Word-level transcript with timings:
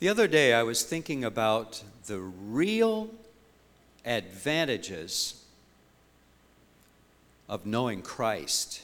The 0.00 0.08
other 0.08 0.26
day, 0.26 0.52
I 0.52 0.64
was 0.64 0.82
thinking 0.82 1.24
about 1.24 1.82
the 2.06 2.18
real 2.18 3.10
advantages 4.04 5.42
of 7.48 7.64
knowing 7.64 8.02
Christ 8.02 8.82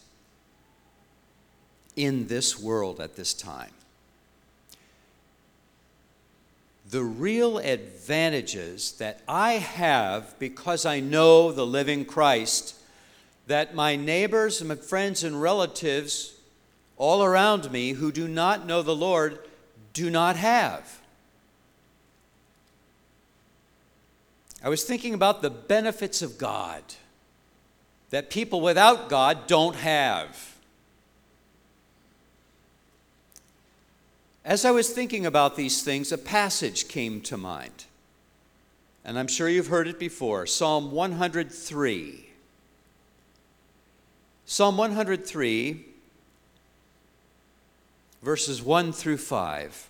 in 1.96 2.28
this 2.28 2.58
world 2.58 3.00
at 3.00 3.16
this 3.16 3.34
time. 3.34 3.72
The 6.88 7.02
real 7.02 7.58
advantages 7.58 8.92
that 8.92 9.20
I 9.28 9.54
have 9.54 10.38
because 10.38 10.86
I 10.86 11.00
know 11.00 11.52
the 11.52 11.66
living 11.66 12.04
Christ, 12.04 12.76
that 13.46 13.74
my 13.74 13.96
neighbors 13.96 14.60
and 14.60 14.68
my 14.68 14.76
friends 14.76 15.22
and 15.24 15.42
relatives 15.42 16.34
all 16.96 17.22
around 17.22 17.70
me 17.70 17.92
who 17.92 18.12
do 18.12 18.28
not 18.28 18.66
know 18.66 18.82
the 18.82 18.94
Lord 18.94 19.40
do 19.92 20.08
not 20.08 20.36
have. 20.36 20.99
I 24.62 24.68
was 24.68 24.84
thinking 24.84 25.14
about 25.14 25.42
the 25.42 25.50
benefits 25.50 26.20
of 26.22 26.36
God 26.36 26.82
that 28.10 28.28
people 28.28 28.60
without 28.60 29.08
God 29.08 29.46
don't 29.46 29.76
have. 29.76 30.56
As 34.44 34.64
I 34.64 34.70
was 34.70 34.90
thinking 34.90 35.26
about 35.26 35.56
these 35.56 35.82
things, 35.82 36.12
a 36.12 36.18
passage 36.18 36.88
came 36.88 37.20
to 37.22 37.36
mind. 37.36 37.84
And 39.04 39.18
I'm 39.18 39.28
sure 39.28 39.48
you've 39.48 39.68
heard 39.68 39.88
it 39.88 39.98
before 39.98 40.46
Psalm 40.46 40.90
103. 40.90 42.26
Psalm 44.44 44.76
103, 44.76 45.84
verses 48.22 48.62
1 48.62 48.92
through 48.92 49.18
5. 49.18 49.88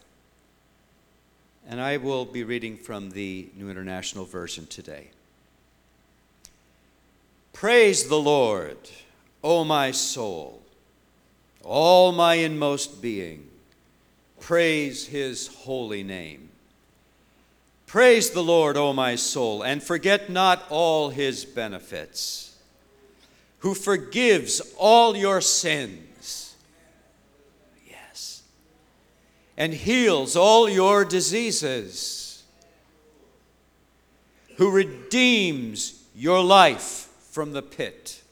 And 1.70 1.80
I 1.80 1.98
will 1.98 2.24
be 2.24 2.42
reading 2.42 2.76
from 2.76 3.10
the 3.10 3.48
New 3.56 3.70
International 3.70 4.24
Version 4.24 4.66
today. 4.66 5.10
Praise 7.52 8.08
the 8.08 8.18
Lord, 8.18 8.76
O 9.44 9.62
my 9.62 9.92
soul, 9.92 10.62
all 11.62 12.10
my 12.10 12.34
inmost 12.34 13.00
being. 13.00 13.46
Praise 14.40 15.06
his 15.06 15.46
holy 15.46 16.02
name. 16.02 16.48
Praise 17.86 18.30
the 18.30 18.42
Lord, 18.42 18.76
O 18.76 18.92
my 18.92 19.14
soul, 19.14 19.62
and 19.62 19.80
forget 19.80 20.28
not 20.28 20.66
all 20.70 21.10
his 21.10 21.44
benefits, 21.44 22.56
who 23.60 23.74
forgives 23.74 24.60
all 24.76 25.16
your 25.16 25.40
sins 25.40 26.09
and 29.60 29.74
heals 29.74 30.36
all 30.36 30.70
your 30.70 31.04
diseases, 31.04 32.42
who 34.56 34.70
redeems 34.70 36.02
your 36.16 36.42
life 36.42 37.08
from 37.30 37.52
the 37.52 37.60
pit 37.60 38.22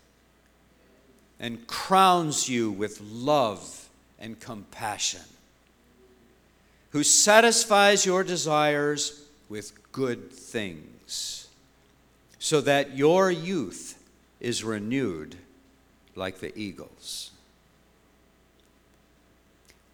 and 1.38 1.66
crowns 1.66 2.48
you 2.48 2.70
with 2.70 2.98
love 3.02 3.90
and 4.18 4.40
compassion, 4.40 5.20
who 6.92 7.02
satisfies 7.02 8.06
your 8.06 8.24
desires 8.24 9.26
with 9.50 9.92
good 9.92 10.32
things, 10.32 11.48
so 12.38 12.62
that 12.62 12.96
your 12.96 13.30
youth 13.30 14.02
is 14.40 14.64
renewed 14.64 15.36
like 16.16 16.38
the 16.40 16.58
eagles. 16.58 17.32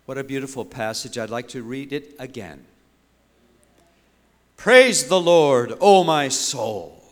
What 0.07 0.19
a 0.19 0.25
beautiful 0.25 0.65
passage. 0.65 1.17
I'd 1.17 1.31
like 1.31 1.49
to 1.49 1.63
read 1.63 1.93
it 1.93 2.15
again. 2.19 2.65
Praise 4.57 5.09
the 5.09 5.21
Lord, 5.21 5.75
O 5.81 6.05
my 6.05 6.29
soul. 6.29 7.03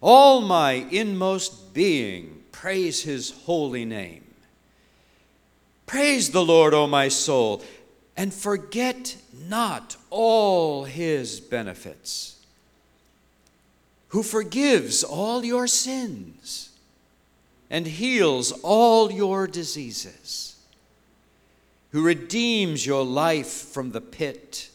All 0.00 0.40
my 0.40 0.72
inmost 0.72 1.74
being, 1.74 2.44
praise 2.52 3.02
his 3.02 3.30
holy 3.30 3.84
name. 3.84 4.24
Praise 5.86 6.30
the 6.30 6.44
Lord, 6.44 6.72
O 6.72 6.86
my 6.86 7.08
soul, 7.08 7.64
and 8.16 8.32
forget 8.32 9.16
not 9.48 9.96
all 10.10 10.84
his 10.84 11.40
benefits, 11.40 12.36
who 14.08 14.22
forgives 14.22 15.02
all 15.02 15.44
your 15.44 15.66
sins 15.66 16.70
and 17.70 17.86
heals 17.86 18.52
all 18.62 19.10
your 19.10 19.46
diseases 19.46 20.47
who 21.90 22.02
redeems 22.02 22.84
your 22.84 23.04
life 23.04 23.48
from 23.48 23.92
the 23.92 24.00
pit 24.00 24.70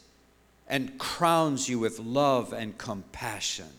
and 0.68 0.98
crowns 0.98 1.70
you 1.70 1.78
with 1.78 2.00
love 2.00 2.54
and 2.54 2.78
compassion, 2.78 3.70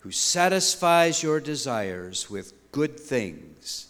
who 0.00 0.10
satisfies 0.10 1.22
your 1.22 1.40
desires 1.40 2.28
with 2.28 2.52
good 2.72 2.98
things 2.98 3.88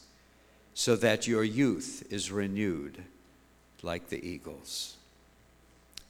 so 0.75 0.95
that 0.97 1.27
your 1.27 1.43
youth 1.43 2.07
is 2.11 2.31
renewed 2.31 3.03
like 3.83 4.09
the 4.09 4.25
eagles. 4.25 4.97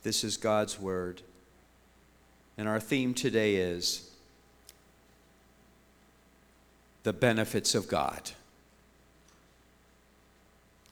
This 0.02 0.24
is 0.24 0.36
God's 0.36 0.78
word. 0.78 1.22
And 2.58 2.68
our 2.68 2.80
theme 2.80 3.14
today 3.14 3.56
is 3.56 4.10
the 7.02 7.12
benefits 7.12 7.74
of 7.74 7.88
God 7.88 8.30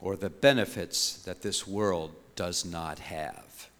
or 0.02 0.16
the 0.16 0.28
benefits 0.28 1.22
that 1.22 1.42
this 1.42 1.66
world 1.66 2.12
does 2.34 2.64
not 2.64 2.98
have. 2.98 3.70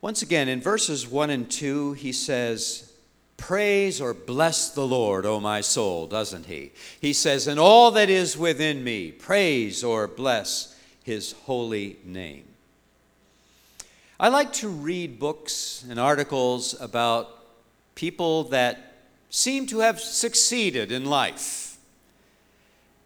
Once 0.00 0.20
again, 0.20 0.48
in 0.48 0.60
verses 0.60 1.08
1 1.08 1.30
and 1.30 1.50
2, 1.50 1.94
he 1.94 2.12
says, 2.12 2.92
Praise 3.36 4.00
or 4.00 4.12
bless 4.12 4.70
the 4.70 4.86
Lord, 4.86 5.24
O 5.24 5.40
my 5.40 5.60
soul, 5.60 6.06
doesn't 6.06 6.46
he? 6.46 6.72
He 7.00 7.12
says, 7.12 7.46
And 7.46 7.58
all 7.58 7.90
that 7.92 8.10
is 8.10 8.36
within 8.36 8.84
me, 8.84 9.12
praise 9.12 9.82
or 9.82 10.06
bless 10.06 10.78
his 11.04 11.32
holy 11.44 11.96
name. 12.04 12.44
I 14.18 14.28
like 14.28 14.52
to 14.54 14.68
read 14.68 15.18
books 15.18 15.84
and 15.88 15.98
articles 15.98 16.78
about 16.80 17.28
people 17.94 18.44
that 18.44 18.94
seem 19.30 19.66
to 19.68 19.78
have 19.80 20.00
succeeded 20.00 20.92
in 20.92 21.04
life 21.04 21.63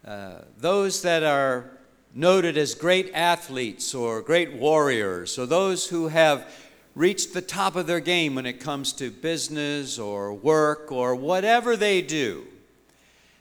uh, 0.09 0.41
those 0.57 1.03
that 1.03 1.21
are 1.21 1.69
noted 2.15 2.57
as 2.57 2.73
great 2.73 3.11
athletes 3.13 3.93
or 3.93 4.23
great 4.23 4.51
warriors, 4.53 5.37
or 5.37 5.45
those 5.45 5.87
who 5.87 6.07
have 6.07 6.51
reached 6.95 7.31
the 7.35 7.43
top 7.43 7.75
of 7.75 7.85
their 7.85 7.99
game 7.99 8.33
when 8.33 8.47
it 8.47 8.59
comes 8.59 8.91
to 8.91 9.11
business 9.11 9.99
or 9.99 10.33
work 10.33 10.91
or 10.91 11.13
whatever 11.13 11.77
they 11.77 12.01
do. 12.01 12.43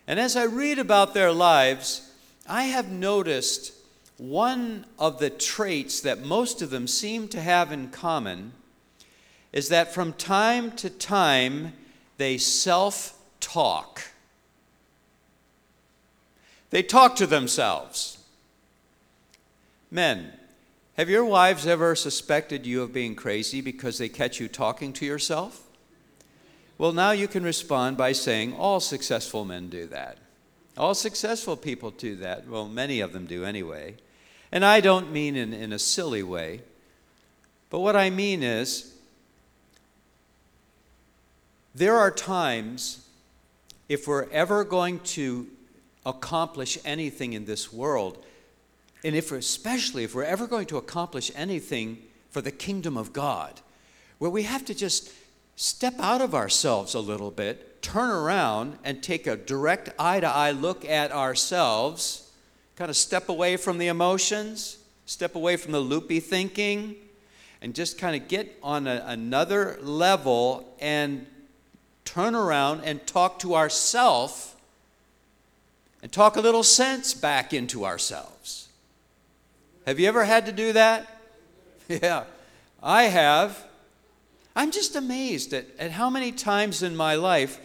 And 0.06 0.20
as 0.20 0.36
I 0.36 0.44
read 0.44 0.78
about 0.78 1.14
their 1.14 1.32
lives, 1.32 2.12
I 2.46 2.64
have 2.64 2.90
noticed 2.90 3.72
one 4.18 4.84
of 4.98 5.20
the 5.20 5.30
traits 5.30 6.02
that 6.02 6.20
most 6.20 6.60
of 6.60 6.68
them 6.68 6.86
seem 6.86 7.28
to 7.28 7.40
have 7.40 7.72
in 7.72 7.88
common 7.88 8.52
is 9.54 9.70
that 9.70 9.94
from 9.94 10.12
time 10.12 10.72
to 10.72 10.90
time 10.90 11.72
they 12.18 12.36
self 12.36 13.18
talk. 13.40 14.02
They 16.70 16.82
talk 16.82 17.16
to 17.16 17.26
themselves. 17.26 18.18
Men, 19.90 20.32
have 20.96 21.08
your 21.08 21.24
wives 21.24 21.66
ever 21.66 21.94
suspected 21.94 22.66
you 22.66 22.82
of 22.82 22.92
being 22.92 23.14
crazy 23.14 23.60
because 23.60 23.98
they 23.98 24.08
catch 24.08 24.40
you 24.40 24.48
talking 24.48 24.92
to 24.94 25.06
yourself? 25.06 25.62
Well, 26.76 26.92
now 26.92 27.12
you 27.12 27.26
can 27.26 27.42
respond 27.42 27.96
by 27.96 28.12
saying, 28.12 28.54
All 28.54 28.80
successful 28.80 29.44
men 29.44 29.68
do 29.68 29.86
that. 29.86 30.18
All 30.76 30.94
successful 30.94 31.56
people 31.56 31.90
do 31.90 32.16
that. 32.16 32.48
Well, 32.48 32.68
many 32.68 33.00
of 33.00 33.12
them 33.12 33.26
do 33.26 33.44
anyway. 33.44 33.96
And 34.52 34.64
I 34.64 34.80
don't 34.80 35.12
mean 35.12 35.36
in, 35.36 35.52
in 35.52 35.72
a 35.72 35.78
silly 35.78 36.22
way, 36.22 36.62
but 37.70 37.80
what 37.80 37.96
I 37.96 38.10
mean 38.10 38.42
is, 38.42 38.94
there 41.74 41.96
are 41.96 42.10
times, 42.10 43.06
if 43.88 44.08
we're 44.08 44.28
ever 44.30 44.64
going 44.64 45.00
to 45.00 45.46
accomplish 46.06 46.78
anything 46.84 47.32
in 47.32 47.44
this 47.44 47.72
world, 47.72 48.24
and 49.04 49.14
if 49.14 49.32
especially 49.32 50.04
if 50.04 50.14
we're 50.14 50.24
ever 50.24 50.46
going 50.46 50.66
to 50.66 50.76
accomplish 50.76 51.30
anything 51.34 51.98
for 52.30 52.40
the 52.40 52.50
kingdom 52.50 52.96
of 52.96 53.12
God, 53.12 53.60
where 54.18 54.30
we 54.30 54.42
have 54.42 54.64
to 54.66 54.74
just 54.74 55.12
step 55.56 55.94
out 55.98 56.20
of 56.20 56.34
ourselves 56.34 56.94
a 56.94 57.00
little 57.00 57.30
bit, 57.30 57.82
turn 57.82 58.10
around 58.10 58.78
and 58.84 59.02
take 59.02 59.26
a 59.26 59.36
direct 59.36 59.90
eye 59.98 60.20
to 60.20 60.26
eye 60.26 60.50
look 60.50 60.84
at 60.84 61.12
ourselves, 61.12 62.30
kind 62.76 62.90
of 62.90 62.96
step 62.96 63.28
away 63.28 63.56
from 63.56 63.78
the 63.78 63.88
emotions, 63.88 64.78
step 65.06 65.34
away 65.34 65.56
from 65.56 65.72
the 65.72 65.80
loopy 65.80 66.20
thinking, 66.20 66.94
and 67.60 67.74
just 67.74 67.98
kind 67.98 68.20
of 68.20 68.28
get 68.28 68.56
on 68.62 68.86
a, 68.86 69.02
another 69.06 69.78
level 69.80 70.76
and 70.78 71.26
turn 72.04 72.34
around 72.34 72.82
and 72.84 73.04
talk 73.06 73.38
to 73.38 73.54
ourselves 73.54 74.54
and 76.02 76.12
talk 76.12 76.36
a 76.36 76.40
little 76.40 76.62
sense 76.62 77.14
back 77.14 77.52
into 77.52 77.84
ourselves. 77.84 78.68
Have 79.86 79.98
you 79.98 80.06
ever 80.06 80.24
had 80.24 80.46
to 80.46 80.52
do 80.52 80.72
that? 80.72 81.06
Yeah, 81.88 82.24
I 82.82 83.04
have. 83.04 83.64
I'm 84.54 84.70
just 84.70 84.94
amazed 84.94 85.54
at, 85.54 85.64
at 85.78 85.92
how 85.92 86.10
many 86.10 86.32
times 86.32 86.82
in 86.82 86.94
my 86.94 87.14
life 87.14 87.58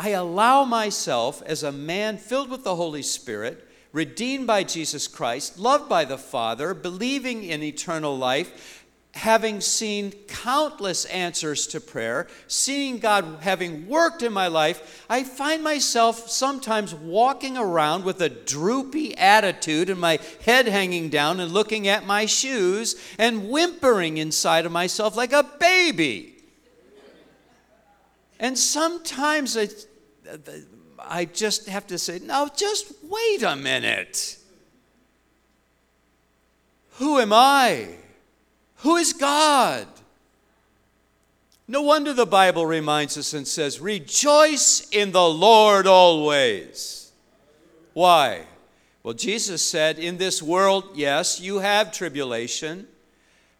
I 0.00 0.10
allow 0.10 0.64
myself, 0.64 1.42
as 1.42 1.62
a 1.62 1.70
man 1.70 2.18
filled 2.18 2.50
with 2.50 2.64
the 2.64 2.76
Holy 2.76 3.02
Spirit, 3.02 3.68
redeemed 3.92 4.46
by 4.46 4.62
Jesus 4.62 5.08
Christ, 5.08 5.58
loved 5.58 5.88
by 5.88 6.04
the 6.04 6.18
Father, 6.18 6.72
believing 6.72 7.42
in 7.42 7.62
eternal 7.62 8.16
life, 8.16 8.77
having 9.14 9.60
seen 9.60 10.12
countless 10.28 11.04
answers 11.06 11.66
to 11.66 11.80
prayer, 11.80 12.28
seeing 12.46 12.98
God 12.98 13.38
having 13.40 13.88
worked 13.88 14.22
in 14.22 14.32
my 14.32 14.46
life, 14.46 15.04
I 15.10 15.24
find 15.24 15.62
myself 15.64 16.30
sometimes 16.30 16.94
walking 16.94 17.56
around 17.56 18.04
with 18.04 18.20
a 18.20 18.28
droopy 18.28 19.16
attitude 19.16 19.90
and 19.90 20.00
my 20.00 20.18
head 20.44 20.68
hanging 20.68 21.08
down 21.08 21.40
and 21.40 21.52
looking 21.52 21.88
at 21.88 22.06
my 22.06 22.26
shoes 22.26 22.96
and 23.18 23.48
whimpering 23.50 24.18
inside 24.18 24.66
of 24.66 24.72
myself 24.72 25.16
like 25.16 25.32
a 25.32 25.42
baby. 25.58 26.36
And 28.38 28.56
sometimes 28.56 29.56
I, 29.56 29.68
I 31.00 31.24
just 31.24 31.68
have 31.68 31.86
to 31.88 31.98
say, 31.98 32.20
now 32.20 32.48
just 32.48 32.92
wait 33.02 33.42
a 33.42 33.56
minute. 33.56 34.36
Who 36.98 37.18
am 37.18 37.32
I? 37.32 37.96
Who 38.78 38.96
is 38.96 39.12
God? 39.12 39.86
No 41.66 41.82
wonder 41.82 42.12
the 42.12 42.26
Bible 42.26 42.64
reminds 42.64 43.18
us 43.18 43.34
and 43.34 43.46
says, 43.46 43.80
Rejoice 43.80 44.88
in 44.90 45.12
the 45.12 45.28
Lord 45.28 45.86
always. 45.86 47.12
Why? 47.92 48.46
Well, 49.02 49.14
Jesus 49.14 49.62
said, 49.62 49.98
In 49.98 50.16
this 50.18 50.42
world, 50.42 50.90
yes, 50.94 51.40
you 51.40 51.58
have 51.58 51.92
tribulation. 51.92 52.86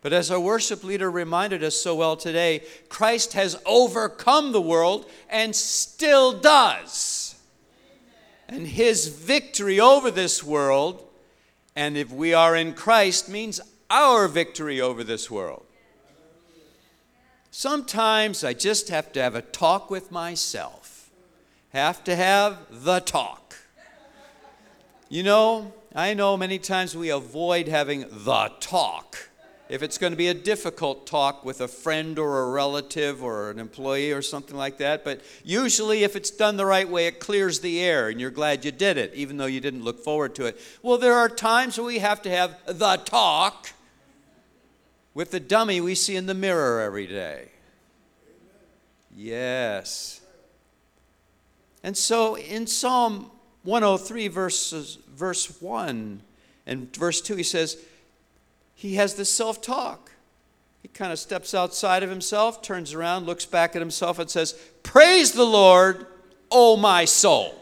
But 0.00 0.12
as 0.12 0.30
our 0.30 0.38
worship 0.38 0.84
leader 0.84 1.10
reminded 1.10 1.64
us 1.64 1.74
so 1.74 1.96
well 1.96 2.16
today, 2.16 2.62
Christ 2.88 3.32
has 3.32 3.60
overcome 3.66 4.52
the 4.52 4.60
world 4.60 5.10
and 5.28 5.54
still 5.54 6.38
does. 6.38 7.34
And 8.48 8.66
his 8.66 9.08
victory 9.08 9.80
over 9.80 10.10
this 10.10 10.42
world, 10.44 11.04
and 11.74 11.96
if 11.96 12.10
we 12.10 12.32
are 12.32 12.54
in 12.56 12.72
Christ, 12.72 13.28
means 13.28 13.60
our 13.90 14.28
victory 14.28 14.80
over 14.80 15.02
this 15.02 15.30
world. 15.30 15.64
Sometimes 17.50 18.44
I 18.44 18.52
just 18.52 18.88
have 18.90 19.12
to 19.14 19.22
have 19.22 19.34
a 19.34 19.42
talk 19.42 19.90
with 19.90 20.12
myself, 20.12 21.10
have 21.70 22.04
to 22.04 22.14
have 22.14 22.58
the 22.70 23.00
talk. 23.00 23.56
You 25.08 25.22
know, 25.22 25.72
I 25.94 26.14
know 26.14 26.36
many 26.36 26.58
times 26.58 26.94
we 26.94 27.08
avoid 27.08 27.66
having 27.66 28.00
the 28.10 28.52
talk 28.60 29.28
if 29.68 29.82
it's 29.82 29.98
going 29.98 30.12
to 30.12 30.16
be 30.16 30.28
a 30.28 30.34
difficult 30.34 31.06
talk 31.06 31.44
with 31.44 31.60
a 31.60 31.68
friend 31.68 32.18
or 32.18 32.42
a 32.42 32.50
relative 32.50 33.22
or 33.22 33.50
an 33.50 33.58
employee 33.58 34.12
or 34.12 34.22
something 34.22 34.56
like 34.56 34.78
that. 34.78 35.04
But 35.04 35.20
usually, 35.44 36.04
if 36.04 36.16
it's 36.16 36.30
done 36.30 36.56
the 36.56 36.64
right 36.64 36.88
way, 36.88 37.06
it 37.06 37.20
clears 37.20 37.60
the 37.60 37.80
air 37.80 38.08
and 38.08 38.20
you're 38.20 38.30
glad 38.30 38.64
you 38.64 38.72
did 38.72 38.96
it, 38.96 39.12
even 39.14 39.36
though 39.36 39.46
you 39.46 39.60
didn't 39.60 39.84
look 39.84 40.02
forward 40.02 40.34
to 40.36 40.46
it. 40.46 40.58
Well, 40.82 40.96
there 40.98 41.14
are 41.14 41.28
times 41.28 41.78
we 41.78 41.98
have 41.98 42.22
to 42.22 42.30
have 42.30 42.58
the 42.66 42.96
talk 42.96 43.72
with 45.14 45.30
the 45.30 45.40
dummy 45.40 45.80
we 45.80 45.94
see 45.94 46.16
in 46.16 46.26
the 46.26 46.34
mirror 46.34 46.80
every 46.80 47.06
day. 47.06 47.48
Yes. 49.14 50.20
And 51.82 51.96
so 51.96 52.36
in 52.36 52.66
Psalm 52.66 53.30
103, 53.64 54.28
verses, 54.28 54.98
verse 55.12 55.60
1 55.60 56.22
and 56.66 56.96
verse 56.96 57.20
2, 57.20 57.36
he 57.36 57.42
says, 57.42 57.78
he 58.78 58.94
has 58.94 59.14
this 59.14 59.28
self 59.28 59.60
talk. 59.60 60.12
He 60.82 60.88
kind 60.88 61.10
of 61.12 61.18
steps 61.18 61.52
outside 61.52 62.04
of 62.04 62.10
himself, 62.10 62.62
turns 62.62 62.94
around, 62.94 63.26
looks 63.26 63.44
back 63.44 63.74
at 63.74 63.82
himself, 63.82 64.20
and 64.20 64.30
says, 64.30 64.52
Praise 64.84 65.32
the 65.32 65.44
Lord, 65.44 66.06
O 66.48 66.76
my 66.76 67.04
soul. 67.04 67.60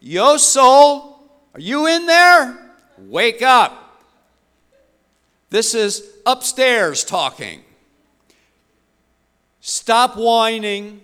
Yo, 0.00 0.36
soul, 0.36 1.18
are 1.54 1.60
you 1.60 1.86
in 1.86 2.04
there? 2.04 2.58
Wake 2.98 3.40
up. 3.40 3.87
This 5.50 5.74
is 5.74 6.06
upstairs 6.26 7.04
talking. 7.04 7.62
Stop 9.60 10.16
whining. 10.16 11.00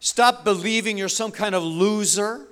Stop 0.00 0.44
believing 0.44 0.98
you're 0.98 1.08
some 1.08 1.32
kind 1.32 1.54
of 1.54 1.62
loser. 1.62 2.46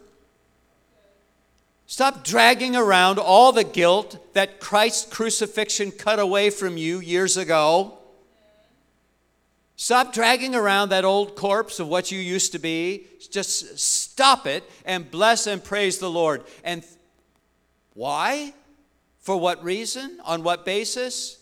Stop 1.86 2.24
dragging 2.24 2.74
around 2.74 3.18
all 3.18 3.52
the 3.52 3.64
guilt 3.64 4.34
that 4.34 4.58
Christ's 4.58 5.12
crucifixion 5.12 5.92
cut 5.92 6.18
away 6.18 6.50
from 6.50 6.76
you 6.76 6.98
years 6.98 7.36
ago. 7.36 7.98
Stop 9.76 10.12
dragging 10.12 10.54
around 10.54 10.88
that 10.88 11.04
old 11.04 11.36
corpse 11.36 11.78
of 11.78 11.86
what 11.86 12.10
you 12.10 12.18
used 12.18 12.52
to 12.52 12.58
be. 12.58 13.06
Just 13.30 13.78
stop 13.78 14.46
it 14.46 14.64
and 14.84 15.10
bless 15.10 15.46
and 15.46 15.62
praise 15.62 15.98
the 15.98 16.10
Lord. 16.10 16.42
And 16.64 16.82
why? 17.96 18.52
For 19.18 19.36
what 19.36 19.64
reason? 19.64 20.20
On 20.24 20.44
what 20.44 20.64
basis? 20.64 21.38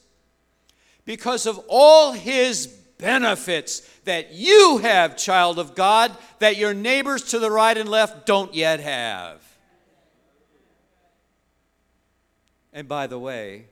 Because 1.05 1.47
of 1.47 1.61
all 1.69 2.13
his 2.13 2.69
benefits 2.97 3.81
that 4.05 4.33
you 4.33 4.79
have, 4.79 5.17
child 5.17 5.59
of 5.59 5.75
God, 5.75 6.17
that 6.39 6.57
your 6.57 6.73
neighbors 6.73 7.25
to 7.25 7.39
the 7.39 7.51
right 7.51 7.77
and 7.77 7.89
left 7.89 8.25
don't 8.25 8.55
yet 8.55 8.81
have. 8.81 9.43
And 12.73 12.89
by 12.89 13.09
the 13.09 13.19
way, 13.19 13.67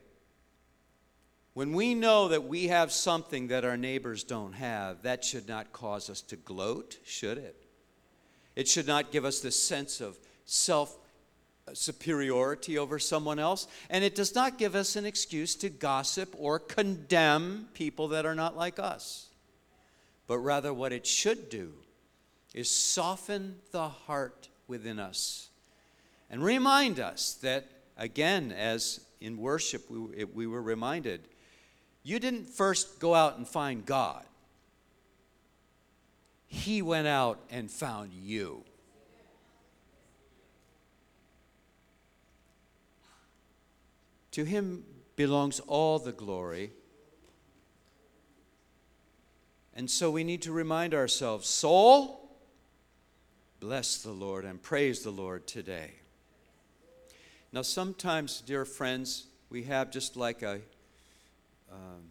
when 1.53 1.71
we 1.71 1.95
know 1.95 2.27
that 2.27 2.43
we 2.43 2.67
have 2.67 2.91
something 2.91 3.47
that 3.47 3.63
our 3.63 3.77
neighbors 3.77 4.23
don't 4.23 4.53
have, 4.53 5.03
that 5.03 5.23
should 5.23 5.47
not 5.47 5.71
cause 5.71 6.09
us 6.09 6.21
to 6.21 6.35
gloat, 6.35 6.97
should 7.05 7.37
it? 7.37 7.55
It 8.55 8.67
should 8.67 8.87
not 8.87 9.11
give 9.11 9.23
us 9.23 9.39
this 9.39 9.61
sense 9.61 10.01
of 10.01 10.17
self 10.45 10.97
superiority 11.71 12.77
over 12.77 12.99
someone 12.99 13.39
else. 13.39 13.67
And 13.89 14.03
it 14.03 14.15
does 14.15 14.35
not 14.35 14.57
give 14.57 14.75
us 14.75 14.95
an 14.95 15.05
excuse 15.05 15.55
to 15.55 15.69
gossip 15.69 16.35
or 16.37 16.59
condemn 16.59 17.69
people 17.73 18.09
that 18.09 18.25
are 18.25 18.35
not 18.35 18.57
like 18.57 18.79
us. 18.79 19.29
But 20.27 20.39
rather, 20.39 20.73
what 20.73 20.91
it 20.91 21.07
should 21.07 21.49
do 21.49 21.73
is 22.53 22.69
soften 22.69 23.55
the 23.71 23.89
heart 23.89 24.49
within 24.67 24.99
us 24.99 25.49
and 26.29 26.43
remind 26.43 26.99
us 26.99 27.33
that 27.41 27.65
again, 27.97 28.51
as 28.51 29.01
in 29.21 29.37
worship, 29.37 29.89
we, 29.89 30.25
we 30.25 30.47
were 30.47 30.61
reminded 30.61 31.21
you 32.03 32.19
didn't 32.19 32.49
first 32.49 32.99
go 32.99 33.15
out 33.15 33.37
and 33.37 33.47
find 33.47 33.85
God, 33.85 34.25
He 36.47 36.81
went 36.81 37.07
out 37.07 37.39
and 37.49 37.71
found 37.71 38.13
you. 38.13 38.63
To 44.33 44.43
Him 44.43 44.83
belongs 45.15 45.59
all 45.61 45.99
the 45.99 46.11
glory. 46.11 46.71
And 49.75 49.89
so 49.89 50.11
we 50.11 50.23
need 50.23 50.41
to 50.43 50.51
remind 50.51 50.93
ourselves 50.93 51.47
soul, 51.47 52.37
bless 53.59 53.97
the 53.97 54.11
Lord 54.11 54.43
and 54.45 54.61
praise 54.61 55.03
the 55.03 55.11
Lord 55.11 55.47
today. 55.47 55.91
Now, 57.51 57.61
sometimes, 57.61 58.41
dear 58.41 58.65
friends, 58.65 59.27
we 59.51 59.63
have 59.63 59.91
just 59.91 60.15
like 60.15 60.41
a, 60.41 60.59
um, 61.71 62.09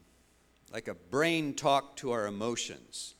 like 0.72 0.86
a 0.86 0.94
brain 0.94 1.54
talk 1.54 1.96
to 1.96 2.12
our 2.12 2.26
emotions, 2.28 3.14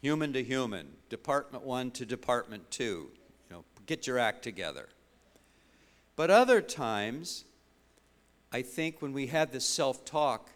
human 0.00 0.32
to 0.34 0.44
human, 0.44 0.86
department 1.08 1.64
one 1.64 1.90
to 1.92 2.06
department 2.06 2.70
two. 2.70 3.10
You 3.50 3.56
know, 3.56 3.64
get 3.86 4.06
your 4.06 4.20
act 4.20 4.44
together. 4.44 4.88
But 6.14 6.30
other 6.30 6.60
times, 6.60 7.44
I 8.52 8.62
think 8.62 9.02
when 9.02 9.12
we 9.12 9.26
have 9.28 9.52
this 9.52 9.64
self 9.64 10.04
talk, 10.04 10.50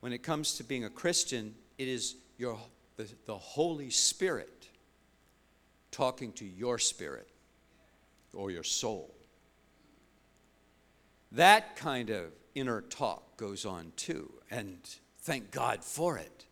when 0.00 0.12
it 0.12 0.22
comes 0.22 0.54
to 0.54 0.64
being 0.64 0.84
a 0.84 0.90
Christian, 0.90 1.54
it 1.78 1.88
is 1.88 2.16
your, 2.38 2.58
the, 2.96 3.08
the 3.26 3.36
Holy 3.36 3.90
Spirit 3.90 4.68
talking 5.90 6.32
to 6.32 6.44
your 6.44 6.78
spirit 6.78 7.28
or 8.32 8.50
your 8.50 8.64
soul. 8.64 9.14
That 11.32 11.76
kind 11.76 12.10
of 12.10 12.32
inner 12.54 12.80
talk 12.82 13.36
goes 13.36 13.64
on 13.64 13.92
too, 13.96 14.30
and 14.50 14.78
thank 15.20 15.50
God 15.50 15.84
for 15.84 16.18
it. 16.18 16.46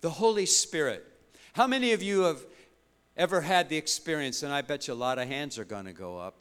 The 0.00 0.10
Holy 0.10 0.46
Spirit. 0.46 1.04
How 1.54 1.66
many 1.66 1.92
of 1.92 2.02
you 2.02 2.22
have 2.22 2.44
ever 3.16 3.40
had 3.40 3.68
the 3.68 3.76
experience, 3.76 4.42
and 4.42 4.52
I 4.52 4.62
bet 4.62 4.88
you 4.88 4.94
a 4.94 4.96
lot 4.96 5.18
of 5.18 5.28
hands 5.28 5.58
are 5.58 5.64
going 5.64 5.84
to 5.86 5.92
go 5.92 6.18
up, 6.18 6.34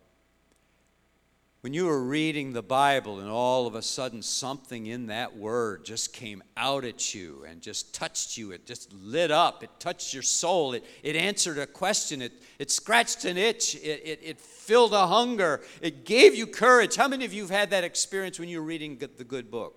when 1.63 1.73
you 1.73 1.85
were 1.85 2.03
reading 2.03 2.51
the 2.51 2.61
Bible 2.61 3.21
and 3.21 3.29
all 3.29 3.67
of 3.67 3.73
a 3.73 3.81
sudden 3.81 4.21
something 4.21 4.87
in 4.87 5.07
that 5.07 5.37
word 5.37 5.85
just 5.85 6.11
came 6.11 6.43
out 6.57 6.83
at 6.83 7.15
you 7.15 7.45
and 7.47 7.61
just 7.61 7.95
touched 7.95 8.37
you, 8.37 8.51
it 8.51 8.65
just 8.65 8.91
lit 8.91 9.31
up, 9.31 9.63
it 9.63 9.69
touched 9.79 10.13
your 10.13 10.23
soul, 10.23 10.73
it, 10.73 10.83
it 11.03 11.15
answered 11.15 11.57
a 11.57 11.65
question, 11.65 12.21
it, 12.21 12.33
it 12.59 12.69
scratched 12.69 13.23
an 13.23 13.37
itch, 13.37 13.75
it, 13.75 14.01
it, 14.03 14.19
it 14.21 14.41
filled 14.41 14.93
a 14.93 15.07
hunger, 15.07 15.61
it 15.81 16.03
gave 16.03 16.35
you 16.35 16.45
courage. 16.47 16.97
How 16.97 17.07
many 17.07 17.23
of 17.23 17.31
you 17.31 17.43
have 17.43 17.49
had 17.49 17.69
that 17.69 17.85
experience 17.85 18.37
when 18.37 18.49
you 18.49 18.59
were 18.59 18.67
reading 18.67 18.97
the 18.97 19.23
good 19.23 19.49
book? 19.49 19.73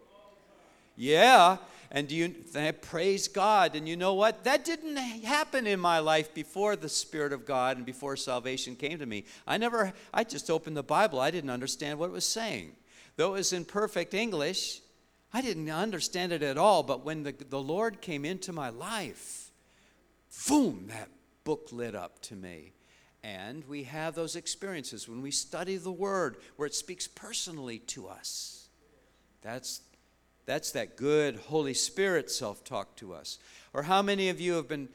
Yeah, 0.97 1.59
and 1.91 2.09
do 2.09 2.15
you 2.15 2.35
praise 2.83 3.29
God? 3.29 3.77
And 3.77 3.89
you 3.89 3.97
know 3.97 4.15
what? 4.15 4.45
That 4.45 4.65
didn't 4.65 4.97
happen 4.97 5.67
in 5.67 5.81
my 5.81 5.99
life 5.99 6.35
before 6.35 6.77
the 6.77 6.89
Spirit 6.89 7.33
of 7.33 7.47
God 7.47 7.77
and 7.77 7.87
before 7.87 8.17
salvation 8.17 8.77
came 8.77 8.99
to 8.99 9.07
me. 9.07 9.25
I 9.47 9.59
never, 9.59 9.93
I 10.13 10.25
just 10.25 10.51
opened 10.51 10.77
the 10.77 10.83
Bible. 10.83 11.21
I 11.21 11.31
didn't 11.31 11.51
understand 11.51 11.99
what 11.99 12.07
it 12.07 12.13
was 12.13 12.27
saying. 12.27 12.73
Though 13.17 13.35
it 13.35 13.39
was 13.39 13.53
in 13.53 13.65
perfect 13.65 14.15
English, 14.15 14.81
I 15.33 15.41
didn't 15.41 15.71
understand 15.71 16.33
it 16.33 16.43
at 16.43 16.59
all. 16.59 16.83
But 16.83 17.05
when 17.05 17.23
the, 17.23 17.33
the 17.33 17.61
Lord 17.61 18.01
came 18.01 18.25
into 18.25 18.53
my 18.53 18.69
life, 18.69 19.51
boom, 20.49 20.87
that 20.89 21.09
book 21.45 21.69
lit 21.73 21.95
up 21.95 22.21
to 22.23 22.35
me. 22.35 22.73
And 23.23 23.65
we 23.65 23.85
have 23.85 24.15
those 24.15 24.37
experiences 24.37 25.09
when 25.09 25.21
we 25.21 25.31
study 25.31 25.77
the 25.77 25.91
Word 25.91 26.37
where 26.57 26.67
it 26.67 26.75
speaks 26.75 27.09
personally 27.09 27.79
to 27.81 28.07
us. 28.07 28.69
That's 29.43 29.81
that's 30.47 30.71
that 30.73 30.97
good 30.97 31.37
Holy 31.37 31.75
Spirit 31.75 32.31
self 32.31 32.65
talk 32.65 32.97
to 32.97 33.13
us. 33.13 33.39
Or 33.75 33.83
how 33.83 34.01
many 34.01 34.29
of 34.29 34.41
you 34.41 34.55
have 34.55 34.69
been 34.69 34.89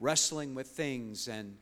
wrestling 0.00 0.54
with 0.54 0.66
things 0.66 1.28
and 1.28 1.56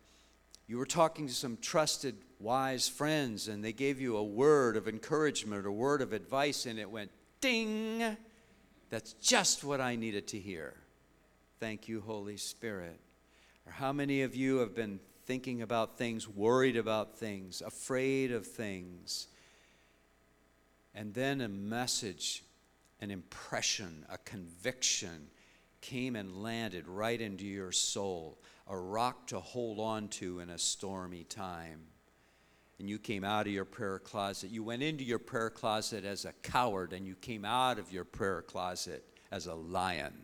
you 0.67 0.79
were 0.79 0.87
talking 0.87 1.29
to 1.29 1.35
some 1.35 1.59
trusted, 1.59 2.17
wise 2.41 2.89
friends 2.89 3.47
and 3.47 3.63
they 3.63 3.73
gave 3.73 4.01
you 4.01 4.17
a 4.17 4.25
word 4.25 4.77
of 4.77 4.89
encouragement 4.89 5.65
a 5.65 5.71
word 5.71 6.03
of 6.03 6.13
advice 6.13 6.67
and 6.67 6.79
it 6.79 6.91
went 6.91 7.11
ding? 7.41 8.17
That's 8.89 9.13
just 9.15 9.63
what 9.63 9.81
I 9.81 9.95
needed 9.97 10.27
to 10.29 10.39
hear. 10.39 10.75
Thank 11.61 11.89
you, 11.89 12.01
Holy 12.01 12.39
Spirit. 12.39 12.99
Or 13.67 13.73
how 13.73 13.93
many 13.93 14.23
of 14.23 14.35
you 14.35 14.59
have 14.59 14.75
been 14.75 15.01
thinking 15.27 15.63
about 15.63 15.99
things, 15.99 16.27
worried 16.27 16.77
about 16.77 17.19
things, 17.19 17.63
afraid 17.63 18.33
of 18.33 18.47
things? 18.47 19.29
And 20.95 21.15
then 21.15 21.41
a 21.41 21.49
message 21.49 22.43
an 23.03 23.11
impression, 23.11 24.07
a 24.09 24.17
conviction 24.19 25.27
came 25.81 26.15
and 26.15 26.41
landed 26.41 26.87
right 26.87 27.21
into 27.21 27.45
your 27.45 27.73
soul, 27.73 28.39
a 28.69 28.79
rock 28.79 29.27
to 29.27 29.41
hold 29.41 29.81
on 29.81 30.07
to 30.07 30.39
in 30.39 30.49
a 30.51 30.59
stormy 30.59 31.25
time. 31.25 31.81
And 32.79 32.89
you 32.89 33.01
came 33.01 33.25
out 33.25 33.49
of 33.49 33.53
your 33.53 33.65
prayer 33.65 33.99
closet. 33.99 34.51
You 34.51 34.63
went 34.63 34.85
into 34.85 35.03
your 35.03 35.19
prayer 35.19 35.51
closet 35.51 36.05
as 36.05 36.25
a 36.25 36.33
coward, 36.43 36.93
and 36.93 37.05
you 37.05 37.17
came 37.17 37.45
out 37.45 37.81
of 37.81 37.93
your 37.93 38.05
prayer 38.05 38.41
closet 38.41 39.05
as 39.33 39.47
a 39.47 39.55
lion. 39.55 40.15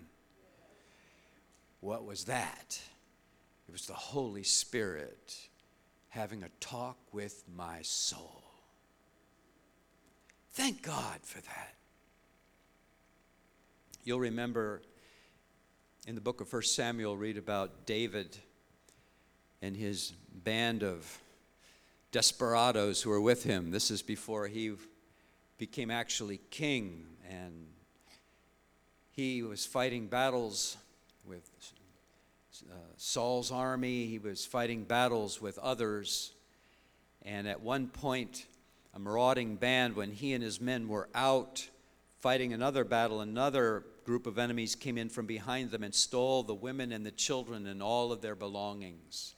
What 1.80 2.04
was 2.04 2.24
that? 2.24 2.80
It 3.68 3.72
was 3.72 3.86
the 3.86 3.92
Holy 3.92 4.44
Spirit 4.44 5.36
having 6.10 6.44
a 6.44 6.48
talk 6.60 6.96
with 7.12 7.42
my 7.56 7.82
soul. 7.82 8.44
Thank 10.52 10.82
God 10.82 11.18
for 11.22 11.40
that. 11.40 11.77
You'll 14.08 14.20
remember 14.20 14.80
in 16.06 16.14
the 16.14 16.22
book 16.22 16.40
of 16.40 16.50
1 16.50 16.62
Samuel, 16.62 17.14
read 17.14 17.36
about 17.36 17.84
David 17.84 18.38
and 19.60 19.76
his 19.76 20.14
band 20.32 20.82
of 20.82 21.20
desperados 22.10 23.02
who 23.02 23.10
were 23.10 23.20
with 23.20 23.44
him. 23.44 23.70
This 23.70 23.90
is 23.90 24.00
before 24.00 24.46
he 24.46 24.72
became 25.58 25.90
actually 25.90 26.40
king, 26.48 27.04
and 27.28 27.66
he 29.10 29.42
was 29.42 29.66
fighting 29.66 30.06
battles 30.06 30.78
with 31.26 31.46
uh, 32.66 32.76
Saul's 32.96 33.52
army, 33.52 34.06
he 34.06 34.18
was 34.18 34.46
fighting 34.46 34.84
battles 34.84 35.38
with 35.38 35.58
others. 35.58 36.32
And 37.26 37.46
at 37.46 37.60
one 37.60 37.88
point, 37.88 38.46
a 38.94 38.98
marauding 38.98 39.56
band, 39.56 39.96
when 39.96 40.12
he 40.12 40.32
and 40.32 40.42
his 40.42 40.62
men 40.62 40.88
were 40.88 41.10
out 41.14 41.68
fighting 42.20 42.52
another 42.52 42.84
battle, 42.84 43.20
another 43.20 43.84
group 44.04 44.26
of 44.26 44.38
enemies 44.38 44.74
came 44.74 44.98
in 44.98 45.08
from 45.08 45.26
behind 45.26 45.70
them 45.70 45.82
and 45.82 45.94
stole 45.94 46.42
the 46.42 46.54
women 46.54 46.92
and 46.92 47.04
the 47.04 47.10
children 47.10 47.66
and 47.66 47.82
all 47.82 48.12
of 48.12 48.20
their 48.20 48.34
belongings. 48.34 49.34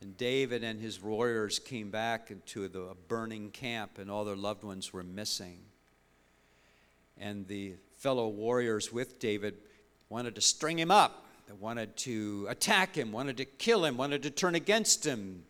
And 0.00 0.16
David 0.16 0.64
and 0.64 0.80
his 0.80 1.00
warriors 1.00 1.58
came 1.58 1.90
back 1.90 2.30
into 2.30 2.68
the 2.68 2.96
burning 3.08 3.50
camp, 3.50 3.98
and 3.98 4.10
all 4.10 4.24
their 4.24 4.36
loved 4.36 4.64
ones 4.64 4.92
were 4.92 5.04
missing. 5.04 5.60
And 7.18 7.46
the 7.46 7.74
fellow 7.98 8.28
warriors 8.28 8.92
with 8.92 9.20
David 9.20 9.54
wanted 10.08 10.34
to 10.34 10.40
string 10.40 10.78
him 10.78 10.90
up. 10.90 11.24
They 11.46 11.54
wanted 11.54 11.96
to 11.98 12.46
attack 12.48 12.96
him, 12.96 13.12
wanted 13.12 13.36
to 13.38 13.44
kill 13.44 13.84
him, 13.84 13.96
wanted 13.96 14.24
to 14.24 14.30
turn 14.30 14.54
against 14.54 15.06
him, 15.06 15.44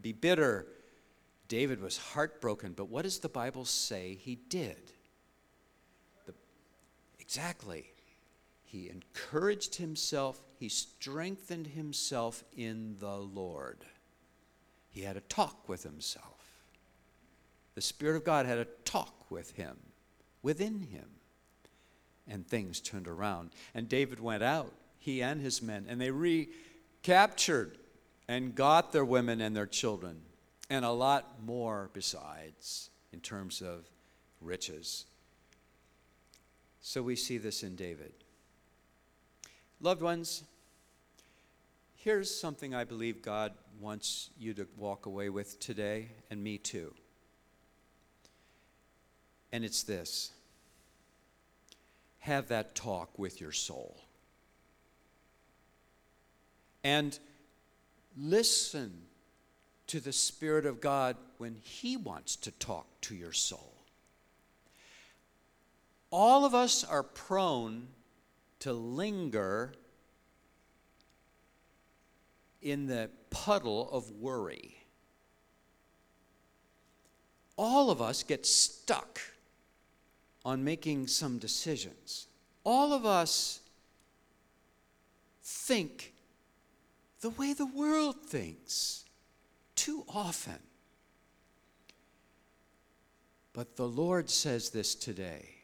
be 0.00 0.12
bitter. 0.12 0.66
David 1.48 1.80
was 1.80 1.96
heartbroken, 1.96 2.72
but 2.72 2.88
what 2.88 3.02
does 3.02 3.20
the 3.20 3.28
Bible 3.28 3.64
say 3.64 4.18
he 4.20 4.34
did? 4.34 4.91
Exactly. 7.32 7.86
He 8.62 8.90
encouraged 8.90 9.76
himself, 9.76 10.38
he 10.58 10.68
strengthened 10.68 11.68
himself 11.68 12.44
in 12.54 12.96
the 12.98 13.16
Lord. 13.16 13.86
He 14.90 15.00
had 15.00 15.16
a 15.16 15.22
talk 15.22 15.66
with 15.66 15.82
himself. 15.82 16.66
The 17.74 17.80
Spirit 17.80 18.16
of 18.16 18.24
God 18.24 18.44
had 18.44 18.58
a 18.58 18.66
talk 18.84 19.30
with 19.30 19.52
him, 19.52 19.78
within 20.42 20.82
him. 20.82 21.08
And 22.28 22.46
things 22.46 22.80
turned 22.80 23.08
around. 23.08 23.52
And 23.74 23.88
David 23.88 24.20
went 24.20 24.42
out, 24.42 24.74
he 24.98 25.22
and 25.22 25.40
his 25.40 25.62
men, 25.62 25.86
and 25.88 25.98
they 25.98 26.10
recaptured 26.10 27.78
and 28.28 28.54
got 28.54 28.92
their 28.92 29.06
women 29.06 29.40
and 29.40 29.56
their 29.56 29.64
children, 29.64 30.20
and 30.68 30.84
a 30.84 30.90
lot 30.90 31.42
more 31.42 31.88
besides 31.94 32.90
in 33.10 33.20
terms 33.20 33.62
of 33.62 33.88
riches. 34.42 35.06
So 36.82 37.00
we 37.00 37.14
see 37.14 37.38
this 37.38 37.62
in 37.62 37.76
David. 37.76 38.12
Loved 39.80 40.02
ones, 40.02 40.42
here's 41.94 42.32
something 42.32 42.74
I 42.74 42.82
believe 42.82 43.22
God 43.22 43.52
wants 43.80 44.30
you 44.38 44.52
to 44.54 44.66
walk 44.76 45.06
away 45.06 45.28
with 45.28 45.60
today, 45.60 46.08
and 46.30 46.42
me 46.42 46.58
too. 46.58 46.92
And 49.52 49.64
it's 49.64 49.82
this 49.82 50.32
have 52.20 52.48
that 52.48 52.74
talk 52.76 53.18
with 53.18 53.40
your 53.40 53.50
soul. 53.50 53.96
And 56.84 57.18
listen 58.16 58.92
to 59.88 59.98
the 59.98 60.12
Spirit 60.12 60.64
of 60.64 60.80
God 60.80 61.16
when 61.38 61.56
He 61.62 61.96
wants 61.96 62.36
to 62.36 62.52
talk 62.52 62.86
to 63.02 63.14
your 63.16 63.32
soul 63.32 63.71
all 66.12 66.44
of 66.44 66.54
us 66.54 66.84
are 66.84 67.02
prone 67.02 67.88
to 68.60 68.72
linger 68.72 69.72
in 72.60 72.86
the 72.86 73.10
puddle 73.30 73.90
of 73.90 74.10
worry. 74.10 74.76
All 77.56 77.90
of 77.90 78.02
us 78.02 78.22
get 78.22 78.46
stuck 78.46 79.20
on 80.44 80.62
making 80.62 81.06
some 81.06 81.38
decisions. 81.38 82.28
All 82.62 82.92
of 82.92 83.06
us 83.06 83.60
think 85.42 86.12
the 87.20 87.30
way 87.30 87.54
the 87.54 87.66
world 87.66 88.16
thinks 88.26 89.06
too 89.74 90.04
often. 90.08 90.58
But 93.54 93.76
the 93.76 93.88
Lord 93.88 94.28
says 94.28 94.70
this 94.70 94.94
today 94.94 95.61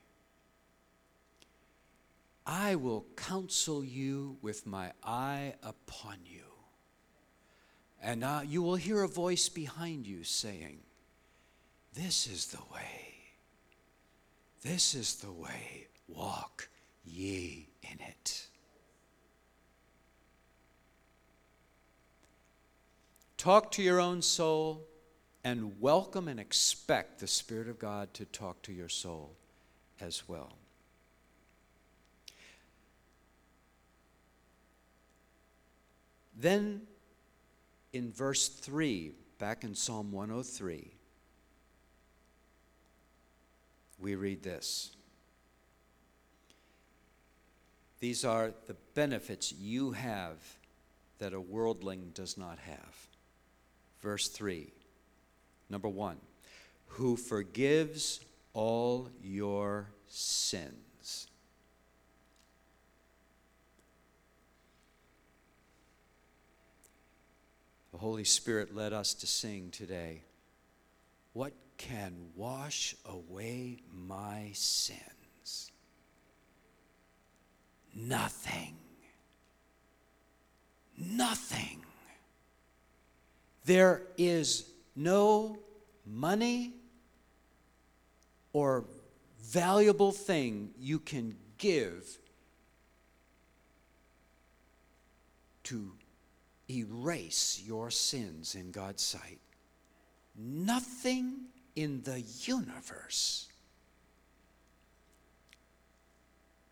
I 2.51 2.77
will 2.77 3.05
counsel 3.15 3.85
you 3.85 4.39
with 4.41 4.67
my 4.67 4.93
eye 5.05 5.53
upon 5.63 6.17
you. 6.25 6.45
And 8.03 8.25
uh, 8.25 8.41
you 8.47 8.63
will 8.63 8.77
hear 8.77 9.03
a 9.03 9.09
voice 9.09 9.51
behind 9.51 10.07
you 10.07 10.25
saying, 10.25 10.79
This 11.93 12.27
is 12.27 12.47
the 12.47 12.63
way. 12.73 13.17
This 14.63 14.95
is 14.95 15.17
the 15.17 15.31
way. 15.31 15.89
Walk 16.09 16.71
ye 17.05 17.69
in 17.83 18.01
it. 18.01 18.47
Talk 23.37 23.71
to 23.73 23.83
your 23.83 24.01
own 24.01 24.23
soul 24.23 24.87
and 25.45 25.79
welcome 25.83 26.29
and 26.29 26.41
expect 26.41 27.19
the 27.19 27.27
Spirit 27.27 27.69
of 27.69 27.79
God 27.79 28.15
to 28.15 28.25
talk 28.25 28.63
to 28.63 28.73
your 28.73 28.89
soul 28.89 29.37
as 30.01 30.27
well. 30.27 30.57
Then 36.39 36.83
in 37.93 38.13
verse 38.13 38.49
3, 38.49 39.13
back 39.39 39.65
in 39.65 39.75
Psalm 39.75 40.13
103, 40.13 40.93
we 43.99 44.15
read 44.15 44.43
this. 44.43 44.95
These 48.01 48.25
are 48.25 48.53
the 48.69 48.77
benefits 48.95 49.53
you 49.53 49.91
have 49.91 50.37
that 51.19 51.33
a 51.33 51.41
worldling 51.41 52.13
does 52.15 52.39
not 52.39 52.59
have. 52.61 53.09
Verse 54.01 54.29
3, 54.29 54.73
number 55.69 55.89
1 55.89 56.17
who 56.89 57.17
forgives 57.17 58.21
all 58.55 59.09
your 59.23 59.91
sins. 60.07 60.88
The 67.99 68.05
Holy 68.05 68.23
Spirit 68.23 68.77
led 68.77 68.93
us 68.93 69.13
to 69.15 69.27
sing 69.27 69.73
today. 69.73 70.23
What 71.33 71.53
can 71.79 72.29
wash 72.37 72.95
away 73.05 73.79
my 73.93 74.53
sins? 74.55 75.73
Nothing. 77.93 78.77
Nothing. 80.97 81.81
There 83.65 84.03
is 84.17 84.71
no 84.95 85.59
money 86.07 86.75
or 88.53 88.85
valuable 89.43 90.13
thing 90.13 90.71
you 90.79 91.01
can 91.01 91.35
give 91.59 92.17
to 95.65 95.98
erase 96.71 97.63
your 97.65 97.91
sins 97.91 98.55
in 98.55 98.71
God's 98.71 99.03
sight. 99.03 99.39
Nothing 100.37 101.47
in 101.75 102.03
the 102.03 102.21
universe 102.21 103.49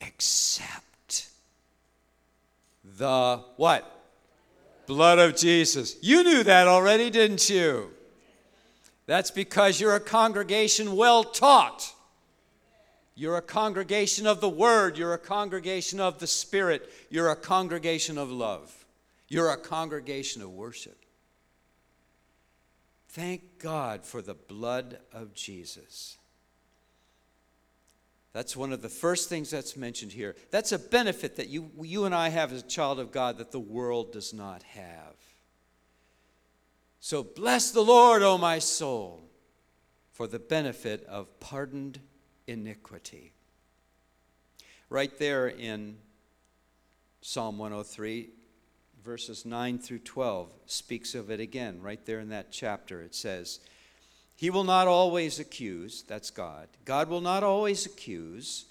except 0.00 1.28
the 2.96 3.42
what? 3.56 3.92
Blood 4.86 5.18
of 5.18 5.36
Jesus. 5.36 5.96
You 6.00 6.22
knew 6.22 6.44
that 6.44 6.68
already, 6.68 7.10
didn't 7.10 7.48
you? 7.48 7.90
That's 9.06 9.30
because 9.30 9.80
you're 9.80 9.96
a 9.96 10.00
congregation 10.00 10.96
well 10.96 11.24
taught. 11.24 11.92
You're 13.14 13.36
a 13.36 13.42
congregation 13.42 14.26
of 14.26 14.40
the 14.40 14.48
Word. 14.48 14.98
You're 14.98 15.14
a 15.14 15.18
congregation 15.18 16.00
of 16.00 16.18
the 16.18 16.26
Spirit. 16.26 16.90
You're 17.08 17.30
a 17.30 17.36
congregation 17.36 18.18
of 18.18 18.30
love. 18.30 18.85
You're 19.28 19.50
a 19.50 19.56
congregation 19.56 20.42
of 20.42 20.50
worship. 20.50 21.04
Thank 23.08 23.58
God 23.58 24.04
for 24.04 24.20
the 24.20 24.34
blood 24.34 24.98
of 25.12 25.34
Jesus. 25.34 26.18
That's 28.32 28.54
one 28.54 28.70
of 28.70 28.82
the 28.82 28.90
first 28.90 29.30
things 29.30 29.50
that's 29.50 29.76
mentioned 29.76 30.12
here. 30.12 30.36
That's 30.50 30.72
a 30.72 30.78
benefit 30.78 31.36
that 31.36 31.48
you, 31.48 31.70
you 31.80 32.04
and 32.04 32.14
I 32.14 32.28
have 32.28 32.52
as 32.52 32.60
a 32.60 32.66
child 32.66 33.00
of 33.00 33.10
God 33.10 33.38
that 33.38 33.50
the 33.50 33.58
world 33.58 34.12
does 34.12 34.34
not 34.34 34.62
have. 34.64 35.14
So 37.00 37.22
bless 37.22 37.70
the 37.70 37.80
Lord, 37.80 38.22
O 38.22 38.36
my 38.36 38.58
soul, 38.58 39.22
for 40.12 40.26
the 40.26 40.38
benefit 40.38 41.02
of 41.06 41.40
pardoned 41.40 42.00
iniquity. 42.46 43.32
Right 44.90 45.18
there 45.18 45.48
in 45.48 45.96
Psalm 47.22 47.56
103, 47.56 48.28
verses 49.06 49.46
9 49.46 49.78
through 49.78 50.00
12, 50.00 50.52
speaks 50.66 51.14
of 51.14 51.30
it 51.30 51.38
again. 51.38 51.80
Right 51.80 52.04
there 52.04 52.18
in 52.18 52.30
that 52.30 52.50
chapter, 52.50 53.00
it 53.00 53.14
says, 53.14 53.60
He 54.34 54.50
will 54.50 54.64
not 54.64 54.88
always 54.88 55.38
accuse, 55.38 56.02
that's 56.02 56.30
God. 56.30 56.66
God 56.84 57.08
will 57.08 57.20
not 57.20 57.44
always 57.44 57.86
accuse, 57.86 58.64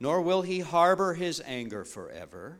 nor 0.00 0.20
will 0.20 0.42
He 0.42 0.58
harbor 0.58 1.14
His 1.14 1.40
anger 1.46 1.84
forever. 1.84 2.58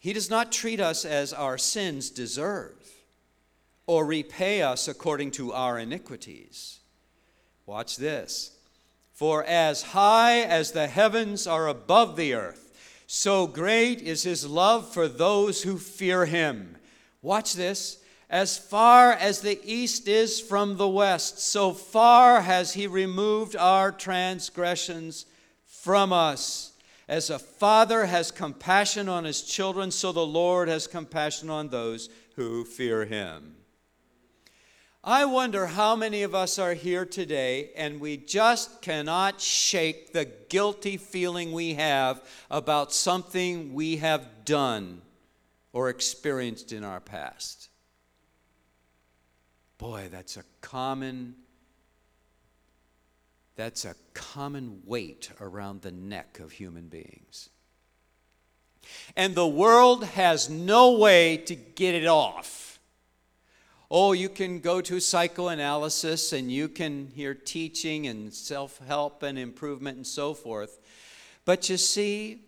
He 0.00 0.12
does 0.12 0.28
not 0.28 0.52
treat 0.52 0.80
us 0.80 1.06
as 1.06 1.32
our 1.32 1.56
sins 1.56 2.10
deserve 2.10 2.76
or 3.86 4.04
repay 4.04 4.60
us 4.60 4.88
according 4.88 5.30
to 5.30 5.54
our 5.54 5.78
iniquities. 5.78 6.80
Watch 7.64 7.96
this. 7.96 8.54
For 9.14 9.44
as 9.44 9.82
high 9.82 10.40
as 10.40 10.72
the 10.72 10.88
heavens 10.88 11.46
are 11.46 11.68
above 11.68 12.16
the 12.16 12.34
earth, 12.34 12.61
so 13.14 13.46
great 13.46 14.00
is 14.00 14.22
his 14.22 14.46
love 14.46 14.90
for 14.90 15.06
those 15.06 15.62
who 15.62 15.76
fear 15.76 16.24
him. 16.24 16.78
Watch 17.20 17.52
this. 17.52 17.98
As 18.30 18.56
far 18.56 19.12
as 19.12 19.42
the 19.42 19.60
east 19.70 20.08
is 20.08 20.40
from 20.40 20.78
the 20.78 20.88
west, 20.88 21.38
so 21.38 21.74
far 21.74 22.40
has 22.40 22.72
he 22.72 22.86
removed 22.86 23.54
our 23.54 23.92
transgressions 23.92 25.26
from 25.66 26.10
us. 26.10 26.72
As 27.06 27.28
a 27.28 27.38
father 27.38 28.06
has 28.06 28.30
compassion 28.30 29.10
on 29.10 29.24
his 29.24 29.42
children, 29.42 29.90
so 29.90 30.10
the 30.10 30.24
Lord 30.24 30.68
has 30.68 30.86
compassion 30.86 31.50
on 31.50 31.68
those 31.68 32.08
who 32.36 32.64
fear 32.64 33.04
him. 33.04 33.56
I 35.04 35.24
wonder 35.24 35.66
how 35.66 35.96
many 35.96 36.22
of 36.22 36.32
us 36.32 36.60
are 36.60 36.74
here 36.74 37.04
today 37.04 37.70
and 37.74 38.00
we 38.00 38.16
just 38.16 38.82
cannot 38.82 39.40
shake 39.40 40.12
the 40.12 40.26
guilty 40.48 40.96
feeling 40.96 41.50
we 41.50 41.74
have 41.74 42.22
about 42.48 42.92
something 42.92 43.74
we 43.74 43.96
have 43.96 44.44
done 44.44 45.02
or 45.72 45.88
experienced 45.88 46.72
in 46.72 46.84
our 46.84 47.00
past. 47.00 47.68
Boy, 49.76 50.08
that's 50.10 50.36
a 50.36 50.44
common 50.60 51.34
that's 53.56 53.84
a 53.84 53.96
common 54.14 54.82
weight 54.86 55.30
around 55.40 55.82
the 55.82 55.90
neck 55.90 56.38
of 56.40 56.52
human 56.52 56.86
beings. 56.88 57.50
And 59.16 59.34
the 59.34 59.46
world 59.46 60.04
has 60.04 60.48
no 60.48 60.92
way 60.92 61.36
to 61.38 61.54
get 61.54 61.94
it 61.94 62.06
off. 62.06 62.71
Oh, 63.94 64.12
you 64.12 64.30
can 64.30 64.60
go 64.60 64.80
to 64.80 65.00
psychoanalysis 65.00 66.32
and 66.32 66.50
you 66.50 66.66
can 66.66 67.08
hear 67.08 67.34
teaching 67.34 68.06
and 68.06 68.32
self 68.32 68.80
help 68.88 69.22
and 69.22 69.38
improvement 69.38 69.98
and 69.98 70.06
so 70.06 70.32
forth. 70.32 70.78
But 71.44 71.68
you 71.68 71.76
see, 71.76 72.40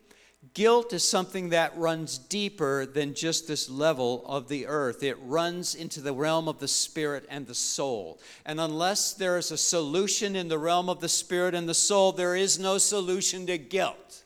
guilt 0.55 0.95
is 0.95 1.07
something 1.07 1.51
that 1.51 1.77
runs 1.77 2.17
deeper 2.17 2.87
than 2.87 3.13
just 3.13 3.47
this 3.47 3.69
level 3.69 4.25
of 4.25 4.49
the 4.49 4.67
earth. 4.67 5.03
It 5.03 5.19
runs 5.21 5.75
into 5.75 6.01
the 6.01 6.15
realm 6.15 6.49
of 6.49 6.61
the 6.61 6.69
spirit 6.69 7.27
and 7.29 7.47
the 7.47 7.55
soul. 7.55 8.23
And 8.47 8.59
unless 8.59 9.13
there 9.13 9.37
is 9.37 9.51
a 9.51 9.59
solution 9.59 10.37
in 10.37 10.49
the 10.49 10.59
realm 10.59 10.89
of 10.89 11.01
the 11.01 11.11
spirit 11.11 11.55
and 11.55 11.69
the 11.69 11.75
soul, 11.75 12.13
there 12.13 12.35
is 12.35 12.59
no 12.59 12.79
solution 12.79 13.47
to 13.49 13.59
guilt. 13.59 14.25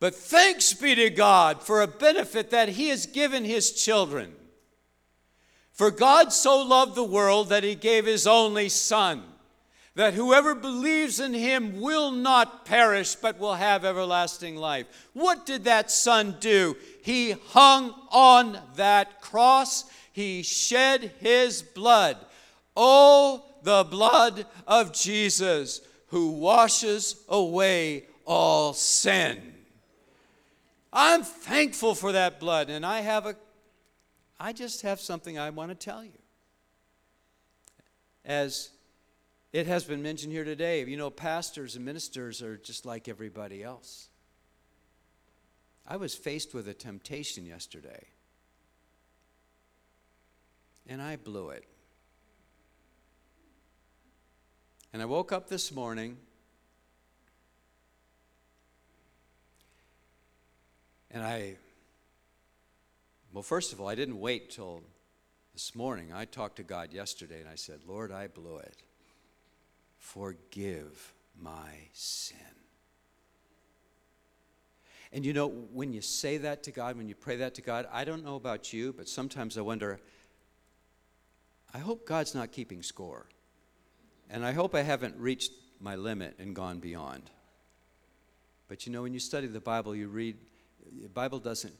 But 0.00 0.14
thanks 0.14 0.72
be 0.72 0.94
to 0.94 1.10
God 1.10 1.62
for 1.62 1.82
a 1.82 1.86
benefit 1.86 2.48
that 2.52 2.70
He 2.70 2.88
has 2.88 3.04
given 3.04 3.44
His 3.44 3.72
children. 3.72 4.36
For 5.72 5.90
God 5.90 6.32
so 6.32 6.62
loved 6.62 6.94
the 6.94 7.02
world 7.02 7.48
that 7.48 7.64
he 7.64 7.74
gave 7.74 8.04
his 8.04 8.26
only 8.26 8.68
Son, 8.68 9.22
that 9.94 10.14
whoever 10.14 10.54
believes 10.54 11.18
in 11.18 11.34
him 11.34 11.80
will 11.80 12.10
not 12.10 12.64
perish 12.64 13.14
but 13.14 13.38
will 13.38 13.54
have 13.54 13.84
everlasting 13.84 14.56
life. 14.56 14.86
What 15.14 15.46
did 15.46 15.64
that 15.64 15.90
Son 15.90 16.36
do? 16.40 16.76
He 17.02 17.32
hung 17.48 17.94
on 18.10 18.58
that 18.76 19.20
cross, 19.20 19.84
he 20.12 20.42
shed 20.42 21.12
his 21.20 21.62
blood. 21.62 22.18
Oh, 22.76 23.44
the 23.62 23.84
blood 23.84 24.46
of 24.66 24.92
Jesus 24.92 25.80
who 26.08 26.32
washes 26.32 27.16
away 27.28 28.04
all 28.26 28.74
sin. 28.74 29.54
I'm 30.92 31.22
thankful 31.22 31.94
for 31.94 32.12
that 32.12 32.38
blood, 32.38 32.68
and 32.68 32.84
I 32.84 33.00
have 33.00 33.24
a 33.24 33.36
I 34.42 34.52
just 34.52 34.82
have 34.82 35.00
something 35.00 35.38
I 35.38 35.50
want 35.50 35.70
to 35.70 35.76
tell 35.76 36.02
you. 36.04 36.18
As 38.24 38.70
it 39.52 39.68
has 39.68 39.84
been 39.84 40.02
mentioned 40.02 40.32
here 40.32 40.42
today, 40.42 40.84
you 40.84 40.96
know, 40.96 41.10
pastors 41.10 41.76
and 41.76 41.84
ministers 41.84 42.42
are 42.42 42.56
just 42.56 42.84
like 42.84 43.06
everybody 43.06 43.62
else. 43.62 44.08
I 45.86 45.96
was 45.96 46.16
faced 46.16 46.54
with 46.54 46.66
a 46.66 46.74
temptation 46.74 47.46
yesterday, 47.46 48.08
and 50.88 51.00
I 51.00 51.14
blew 51.14 51.50
it. 51.50 51.64
And 54.92 55.00
I 55.00 55.04
woke 55.04 55.30
up 55.30 55.48
this 55.48 55.70
morning. 55.70 56.16
And 61.12 61.22
I 61.22 61.58
well, 63.32 63.42
first 63.42 63.72
of 63.72 63.80
all, 63.80 63.88
I 63.88 63.94
didn't 63.94 64.20
wait 64.20 64.50
till 64.50 64.82
this 65.52 65.74
morning. 65.74 66.12
I 66.12 66.24
talked 66.24 66.56
to 66.56 66.62
God 66.62 66.92
yesterday 66.92 67.40
and 67.40 67.48
I 67.48 67.54
said, 67.54 67.80
Lord, 67.86 68.12
I 68.12 68.26
blew 68.26 68.58
it. 68.58 68.82
Forgive 69.98 71.14
my 71.40 71.70
sin. 71.92 72.38
And 75.12 75.26
you 75.26 75.32
know, 75.32 75.48
when 75.48 75.92
you 75.92 76.00
say 76.00 76.38
that 76.38 76.62
to 76.64 76.70
God, 76.70 76.96
when 76.96 77.08
you 77.08 77.14
pray 77.14 77.36
that 77.36 77.54
to 77.56 77.62
God, 77.62 77.86
I 77.92 78.04
don't 78.04 78.24
know 78.24 78.36
about 78.36 78.72
you, 78.72 78.94
but 78.94 79.08
sometimes 79.08 79.58
I 79.58 79.60
wonder, 79.60 80.00
I 81.74 81.78
hope 81.78 82.06
God's 82.06 82.34
not 82.34 82.50
keeping 82.50 82.82
score. 82.82 83.26
And 84.30 84.44
I 84.44 84.52
hope 84.52 84.74
I 84.74 84.80
haven't 84.80 85.16
reached 85.18 85.52
my 85.80 85.96
limit 85.96 86.36
and 86.38 86.54
gone 86.54 86.78
beyond. 86.78 87.24
But 88.68 88.86
you 88.86 88.92
know, 88.92 89.02
when 89.02 89.12
you 89.12 89.20
study 89.20 89.46
the 89.46 89.60
Bible, 89.60 89.94
you 89.94 90.08
read, 90.08 90.38
the 91.02 91.08
Bible 91.08 91.38
doesn't, 91.38 91.74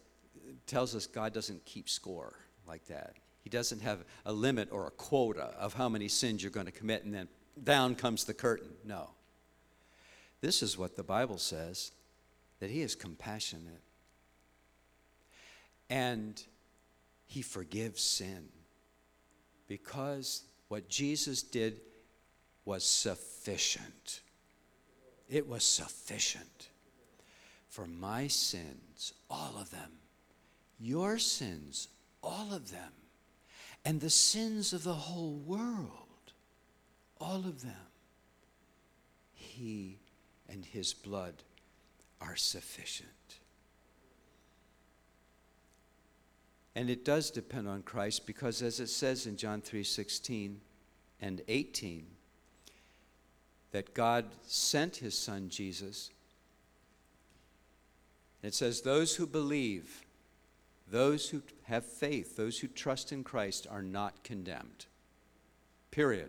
tells 0.66 0.94
us 0.94 1.06
God 1.06 1.32
doesn't 1.32 1.64
keep 1.64 1.88
score 1.88 2.34
like 2.66 2.86
that. 2.86 3.14
He 3.42 3.50
doesn't 3.50 3.82
have 3.82 4.04
a 4.24 4.32
limit 4.32 4.68
or 4.70 4.86
a 4.86 4.90
quota 4.90 5.54
of 5.58 5.74
how 5.74 5.88
many 5.88 6.08
sins 6.08 6.42
you're 6.42 6.52
going 6.52 6.66
to 6.66 6.72
commit 6.72 7.04
and 7.04 7.12
then 7.12 7.28
down 7.62 7.94
comes 7.94 8.24
the 8.24 8.34
curtain. 8.34 8.70
No. 8.84 9.10
This 10.40 10.62
is 10.62 10.78
what 10.78 10.96
the 10.96 11.02
Bible 11.02 11.38
says 11.38 11.92
that 12.60 12.70
He 12.70 12.80
is 12.80 12.94
compassionate 12.94 13.82
and 15.90 16.42
He 17.26 17.42
forgives 17.42 18.02
sin 18.02 18.48
because 19.68 20.42
what 20.68 20.88
Jesus 20.88 21.42
did 21.42 21.80
was 22.64 22.84
sufficient. 22.84 24.20
It 25.28 25.48
was 25.48 25.64
sufficient 25.64 26.68
for 27.68 27.86
my 27.86 28.26
sins, 28.26 29.14
all 29.30 29.56
of 29.58 29.70
them, 29.70 29.90
your 30.78 31.18
sins, 31.18 31.88
all 32.22 32.52
of 32.52 32.70
them, 32.70 32.92
and 33.84 34.00
the 34.00 34.10
sins 34.10 34.72
of 34.72 34.84
the 34.84 34.94
whole 34.94 35.34
world, 35.46 36.32
all 37.20 37.46
of 37.46 37.62
them. 37.62 37.74
He 39.32 39.98
and 40.48 40.64
his 40.64 40.92
blood 40.92 41.42
are 42.20 42.36
sufficient. 42.36 43.08
And 46.74 46.88
it 46.88 47.04
does 47.04 47.30
depend 47.30 47.68
on 47.68 47.82
Christ 47.82 48.26
because 48.26 48.62
as 48.62 48.80
it 48.80 48.88
says 48.88 49.26
in 49.26 49.36
John 49.36 49.60
3:16 49.60 50.60
and 51.20 51.42
18 51.48 52.06
that 53.72 53.94
God 53.94 54.26
sent 54.46 54.96
his 54.96 55.16
son 55.18 55.48
Jesus 55.48 56.10
it 58.42 58.54
says, 58.54 58.80
Those 58.82 59.14
who 59.14 59.26
believe, 59.26 60.02
those 60.92 61.30
who 61.30 61.42
have 61.64 61.86
faith, 61.86 62.36
those 62.36 62.58
who 62.58 62.68
trust 62.68 63.12
in 63.12 63.24
Christ 63.24 63.66
are 63.68 63.82
not 63.82 64.22
condemned. 64.22 64.84
Period. 65.90 66.28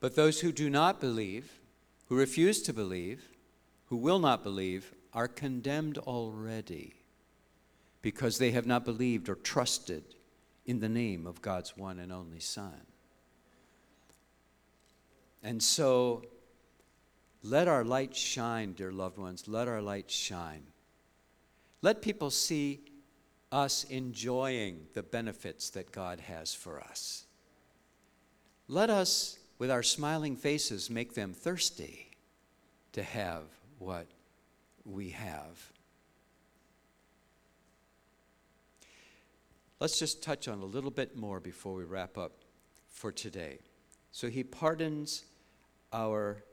But 0.00 0.16
those 0.16 0.40
who 0.40 0.52
do 0.52 0.68
not 0.68 1.00
believe, 1.00 1.60
who 2.08 2.16
refuse 2.16 2.60
to 2.62 2.74
believe, 2.74 3.30
who 3.86 3.96
will 3.96 4.18
not 4.18 4.44
believe, 4.44 4.92
are 5.14 5.28
condemned 5.28 5.96
already 5.96 6.94
because 8.02 8.36
they 8.36 8.50
have 8.50 8.66
not 8.66 8.84
believed 8.84 9.28
or 9.30 9.34
trusted 9.34 10.04
in 10.66 10.80
the 10.80 10.88
name 10.90 11.26
of 11.26 11.40
God's 11.40 11.74
one 11.74 11.98
and 11.98 12.12
only 12.12 12.40
Son. 12.40 12.82
And 15.42 15.62
so 15.62 16.22
let 17.42 17.66
our 17.66 17.82
light 17.82 18.14
shine, 18.14 18.74
dear 18.74 18.92
loved 18.92 19.16
ones. 19.16 19.48
Let 19.48 19.68
our 19.68 19.80
light 19.80 20.10
shine. 20.10 20.69
Let 21.82 22.02
people 22.02 22.30
see 22.30 22.80
us 23.50 23.84
enjoying 23.84 24.86
the 24.94 25.02
benefits 25.02 25.70
that 25.70 25.92
God 25.92 26.20
has 26.20 26.54
for 26.54 26.80
us. 26.80 27.24
Let 28.68 28.90
us, 28.90 29.38
with 29.58 29.70
our 29.70 29.82
smiling 29.82 30.36
faces, 30.36 30.90
make 30.90 31.14
them 31.14 31.32
thirsty 31.32 32.10
to 32.92 33.02
have 33.02 33.44
what 33.78 34.06
we 34.84 35.10
have. 35.10 35.72
Let's 39.80 39.98
just 39.98 40.22
touch 40.22 40.46
on 40.46 40.60
a 40.60 40.64
little 40.66 40.90
bit 40.90 41.16
more 41.16 41.40
before 41.40 41.74
we 41.74 41.84
wrap 41.84 42.18
up 42.18 42.32
for 42.88 43.10
today. 43.10 43.58
So, 44.12 44.28
He 44.28 44.44
pardons 44.44 45.24
our 45.92 46.44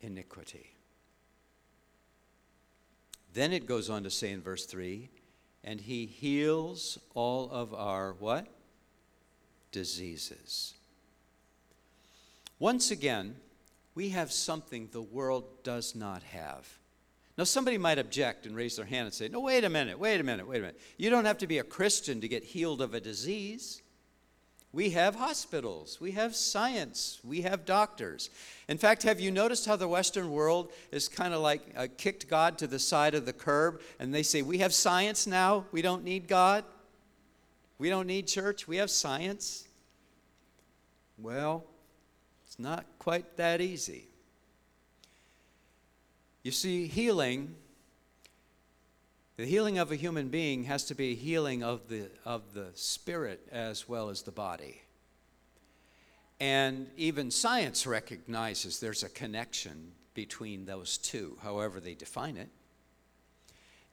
iniquity. 0.00 0.71
Then 3.34 3.52
it 3.52 3.66
goes 3.66 3.88
on 3.88 4.02
to 4.04 4.10
say 4.10 4.30
in 4.30 4.42
verse 4.42 4.66
3 4.66 5.08
and 5.64 5.80
he 5.80 6.06
heals 6.06 6.98
all 7.14 7.50
of 7.50 7.72
our 7.72 8.14
what? 8.14 8.46
Diseases. 9.70 10.74
Once 12.58 12.90
again, 12.90 13.36
we 13.94 14.10
have 14.10 14.32
something 14.32 14.88
the 14.90 15.02
world 15.02 15.44
does 15.62 15.94
not 15.94 16.22
have. 16.24 16.78
Now, 17.38 17.44
somebody 17.44 17.78
might 17.78 17.98
object 17.98 18.44
and 18.44 18.54
raise 18.54 18.76
their 18.76 18.84
hand 18.84 19.06
and 19.06 19.14
say, 19.14 19.28
No, 19.28 19.40
wait 19.40 19.64
a 19.64 19.70
minute, 19.70 19.98
wait 19.98 20.20
a 20.20 20.24
minute, 20.24 20.46
wait 20.46 20.58
a 20.58 20.60
minute. 20.60 20.80
You 20.98 21.10
don't 21.10 21.24
have 21.24 21.38
to 21.38 21.46
be 21.46 21.58
a 21.58 21.64
Christian 21.64 22.20
to 22.20 22.28
get 22.28 22.44
healed 22.44 22.82
of 22.82 22.94
a 22.94 23.00
disease. 23.00 23.81
We 24.74 24.90
have 24.90 25.16
hospitals, 25.16 26.00
we 26.00 26.12
have 26.12 26.34
science, 26.34 27.20
we 27.22 27.42
have 27.42 27.66
doctors. 27.66 28.30
In 28.68 28.78
fact, 28.78 29.02
have 29.02 29.20
you 29.20 29.30
noticed 29.30 29.66
how 29.66 29.76
the 29.76 29.86
Western 29.86 30.30
world 30.30 30.72
is 30.90 31.08
kind 31.08 31.34
of 31.34 31.42
like 31.42 31.60
uh, 31.76 31.88
kicked 31.98 32.26
God 32.28 32.56
to 32.58 32.66
the 32.66 32.78
side 32.78 33.14
of 33.14 33.26
the 33.26 33.34
curb 33.34 33.82
and 33.98 34.14
they 34.14 34.22
say, 34.22 34.40
We 34.40 34.58
have 34.58 34.72
science 34.72 35.26
now, 35.26 35.66
we 35.72 35.82
don't 35.82 36.04
need 36.04 36.26
God, 36.26 36.64
we 37.78 37.90
don't 37.90 38.06
need 38.06 38.26
church, 38.26 38.66
we 38.66 38.78
have 38.78 38.90
science? 38.90 39.68
Well, 41.18 41.64
it's 42.46 42.58
not 42.58 42.86
quite 42.98 43.36
that 43.36 43.60
easy. 43.60 44.08
You 46.42 46.50
see, 46.50 46.86
healing 46.86 47.54
the 49.42 49.48
healing 49.48 49.78
of 49.78 49.90
a 49.90 49.96
human 49.96 50.28
being 50.28 50.62
has 50.62 50.84
to 50.84 50.94
be 50.94 51.10
a 51.10 51.14
healing 51.16 51.64
of 51.64 51.88
the, 51.88 52.08
of 52.24 52.54
the 52.54 52.68
spirit 52.74 53.40
as 53.50 53.88
well 53.88 54.08
as 54.08 54.22
the 54.22 54.30
body. 54.30 54.80
And 56.38 56.86
even 56.96 57.32
science 57.32 57.84
recognizes 57.84 58.78
there's 58.78 59.02
a 59.02 59.08
connection 59.08 59.94
between 60.14 60.64
those 60.64 60.96
two, 60.96 61.38
however 61.42 61.80
they 61.80 61.94
define 61.94 62.36
it. 62.36 62.50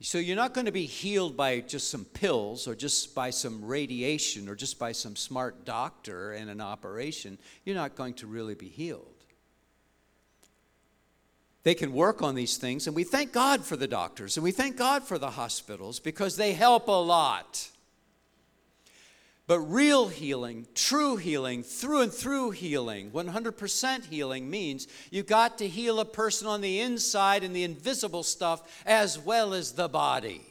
So 0.01 0.19
you're 0.19 0.35
not 0.35 0.53
going 0.53 0.65
to 0.65 0.71
be 0.71 0.85
healed 0.85 1.35
by 1.35 1.61
just 1.61 1.89
some 1.89 2.05
pills 2.05 2.67
or 2.67 2.75
just 2.75 3.15
by 3.15 3.31
some 3.31 3.65
radiation 3.65 4.47
or 4.49 4.53
just 4.53 4.77
by 4.77 4.91
some 4.91 5.15
smart 5.15 5.65
doctor 5.65 6.33
and 6.33 6.51
an 6.51 6.61
operation. 6.61 7.39
You're 7.65 7.75
not 7.75 7.95
going 7.95 8.13
to 8.15 8.27
really 8.27 8.53
be 8.53 8.69
healed. 8.69 9.18
They 11.63 11.75
can 11.75 11.93
work 11.93 12.21
on 12.21 12.35
these 12.35 12.57
things, 12.57 12.87
and 12.87 12.95
we 12.95 13.03
thank 13.03 13.33
God 13.33 13.65
for 13.65 13.75
the 13.75 13.87
doctors 13.87 14.37
and 14.37 14.43
we 14.43 14.51
thank 14.51 14.77
God 14.77 15.03
for 15.03 15.17
the 15.17 15.31
hospitals 15.31 15.99
because 15.99 16.37
they 16.37 16.53
help 16.53 16.87
a 16.87 16.91
lot. 16.91 17.69
But 19.45 19.59
real 19.61 20.09
healing, 20.09 20.67
true 20.75 21.17
healing, 21.17 21.63
through 21.63 22.01
and 22.01 22.13
through 22.13 22.51
healing, 22.51 23.09
100% 23.09 24.05
healing 24.05 24.47
means 24.47 24.87
you 25.09 25.23
got 25.23 25.57
to 25.57 25.67
heal 25.67 25.99
a 25.99 26.05
person 26.05 26.47
on 26.47 26.61
the 26.61 26.79
inside 26.79 27.43
and 27.43 27.55
the 27.55 27.63
invisible 27.63 28.21
stuff 28.21 28.83
as 28.85 29.17
well 29.17 29.55
as 29.55 29.71
the 29.71 29.89
body. 29.89 30.45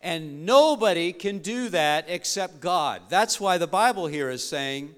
And 0.00 0.46
nobody 0.46 1.12
can 1.12 1.40
do 1.40 1.68
that 1.68 2.06
except 2.08 2.60
God. 2.60 3.02
That's 3.10 3.38
why 3.38 3.58
the 3.58 3.66
Bible 3.66 4.06
here 4.06 4.30
is 4.30 4.48
saying 4.48 4.94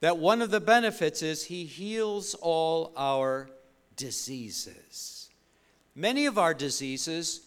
that 0.00 0.18
one 0.18 0.42
of 0.42 0.50
the 0.50 0.60
benefits 0.60 1.22
is 1.22 1.44
He 1.44 1.64
heals 1.64 2.34
all 2.34 2.92
our 2.94 3.48
diseases. 3.96 5.28
Many 5.94 6.26
of 6.26 6.38
our 6.38 6.54
diseases 6.54 7.42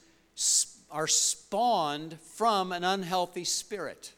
are 0.90 1.08
spawned 1.08 2.18
from 2.22 2.72
an 2.72 2.84
unhealthy 2.84 3.44
spirit, 3.44 4.14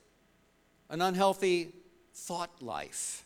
an 0.90 1.02
unhealthy 1.02 1.74
thought 2.14 2.62
life. 2.62 3.26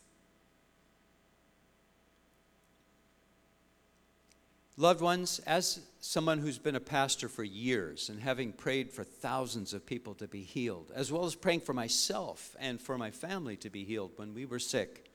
Loved 4.75 5.01
ones, 5.01 5.39
as 5.45 5.81
someone 5.99 6.39
who's 6.39 6.57
been 6.57 6.75
a 6.75 6.79
pastor 6.79 7.29
for 7.29 7.43
years 7.43 8.09
and 8.09 8.19
having 8.19 8.51
prayed 8.51 8.91
for 8.91 9.03
thousands 9.03 9.71
of 9.73 9.85
people 9.85 10.15
to 10.15 10.27
be 10.27 10.41
healed, 10.41 10.91
as 10.95 11.11
well 11.11 11.25
as 11.25 11.35
praying 11.35 11.61
for 11.61 11.73
myself 11.73 12.55
and 12.59 12.81
for 12.81 12.97
my 12.97 13.11
family 13.11 13.55
to 13.57 13.69
be 13.69 13.83
healed 13.83 14.11
when 14.15 14.33
we 14.33 14.45
were 14.45 14.57
sick, 14.59 15.11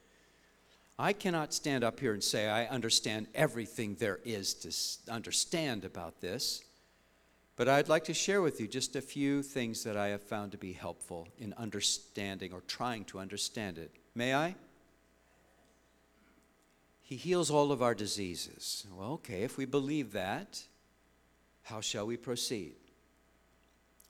I 0.98 1.12
cannot 1.12 1.54
stand 1.54 1.84
up 1.84 2.00
here 2.00 2.12
and 2.12 2.22
say 2.22 2.48
I 2.48 2.66
understand 2.66 3.28
everything 3.34 3.94
there 3.94 4.18
is 4.24 4.54
to 4.54 5.12
understand 5.12 5.84
about 5.84 6.20
this, 6.20 6.64
but 7.54 7.68
I'd 7.68 7.88
like 7.88 8.04
to 8.04 8.14
share 8.14 8.42
with 8.42 8.61
you 8.61 8.66
just 8.66 8.96
a 8.96 9.00
few 9.00 9.42
things 9.42 9.84
that 9.84 9.96
I 9.96 10.08
have 10.08 10.22
found 10.22 10.52
to 10.52 10.58
be 10.58 10.72
helpful 10.72 11.28
in 11.38 11.52
understanding 11.54 12.52
or 12.52 12.62
trying 12.62 13.04
to 13.06 13.20
understand 13.20 13.78
it. 13.78 13.92
May 14.14 14.34
I? 14.34 14.56
He 17.00 17.16
heals 17.16 17.50
all 17.50 17.70
of 17.70 17.80
our 17.80 17.94
diseases. 17.94 18.84
Well, 18.92 19.12
okay, 19.12 19.42
if 19.42 19.56
we 19.56 19.66
believe 19.66 20.12
that, 20.12 20.62
how 21.62 21.80
shall 21.80 22.06
we 22.06 22.16
proceed? 22.16 22.74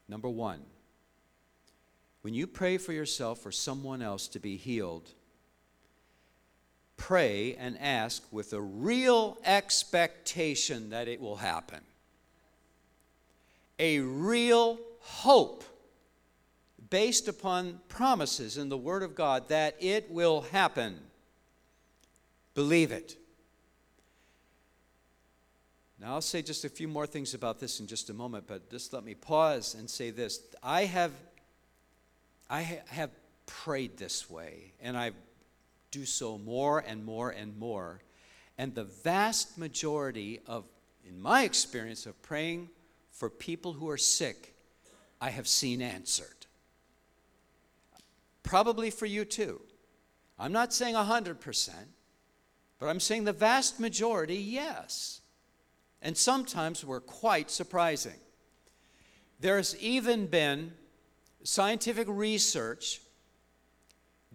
Number 0.09 0.29
one, 0.29 0.63
when 2.23 2.33
you 2.35 2.47
pray 2.47 2.79
for 2.79 2.93
yourself 2.93 3.45
or 3.45 3.53
someone 3.53 4.01
else 4.01 4.27
to 4.29 4.41
be 4.41 4.57
healed, 4.57 5.13
pray 6.99 7.55
and 7.55 7.79
ask 7.81 8.23
with 8.31 8.53
a 8.53 8.61
real 8.61 9.39
expectation 9.45 10.91
that 10.91 11.09
it 11.09 11.21
will 11.21 11.37
happen. 11.37 11.81
A 13.79 14.01
real 14.01 14.79
hope 15.01 15.65
based 16.91 17.29
upon 17.29 17.81
promises 17.89 18.59
in 18.59 18.69
the 18.69 18.77
Word 18.77 19.03
of 19.03 19.15
God 19.15 19.49
that 19.49 19.77
it 19.81 20.11
will 20.11 20.43
happen. 20.43 20.99
believe 22.55 22.91
it. 22.91 23.17
Now, 26.01 26.15
I'll 26.15 26.21
say 26.21 26.43
just 26.43 26.65
a 26.65 26.69
few 26.69 26.89
more 26.89 27.07
things 27.07 27.35
about 27.35 27.61
this 27.61 27.81
in 27.81 27.87
just 27.87 28.11
a 28.11 28.15
moment, 28.15 28.47
but 28.47 28.71
just 28.71 28.93
let 28.93 29.05
me 29.05 29.15
pause 29.15 29.75
and 29.75 29.89
say 29.89 30.11
this. 30.11 30.41
I 30.63 30.85
have, 30.85 31.13
I 32.49 32.63
ha- 32.63 32.85
have 32.87 33.11
prayed 33.47 33.97
this 33.97 34.29
way, 34.31 34.73
and 34.81 34.97
I 34.97 35.13
do 35.91 36.05
so 36.05 36.39
more 36.39 36.85
and 36.87 37.05
more 37.05 37.31
and 37.31 37.57
more. 37.59 38.03
And 38.57 38.75
the 38.75 38.85
vast 38.85 39.57
majority 39.57 40.41
of, 40.47 40.65
in 41.05 41.21
my 41.21 41.45
experience, 41.45 42.07
of 42.07 42.21
praying 42.23 42.71
for 43.11 43.31
people 43.31 43.73
who 43.73 43.89
are 43.89 43.99
sick, 43.99 44.55
I 45.21 45.31
have 45.31 45.49
seen 45.49 45.83
answered. 45.83 46.47
Probably 48.43 48.91
for 48.91 49.07
you 49.07 49.25
too. 49.25 49.61
I'm 50.39 50.53
not 50.53 50.73
saying 50.73 50.95
100%, 50.95 51.71
but 52.79 52.87
I'm 52.87 53.01
saying 53.01 53.25
the 53.25 53.33
vast 53.33 53.81
majority, 53.81 54.37
yes. 54.37 55.21
And 56.01 56.17
sometimes 56.17 56.85
we're 56.85 57.01
quite 57.01 57.51
surprising. 57.51 58.21
There's 59.41 59.77
even 59.79 60.27
been 60.27 60.73
scientific 61.43 62.07
research, 62.09 63.01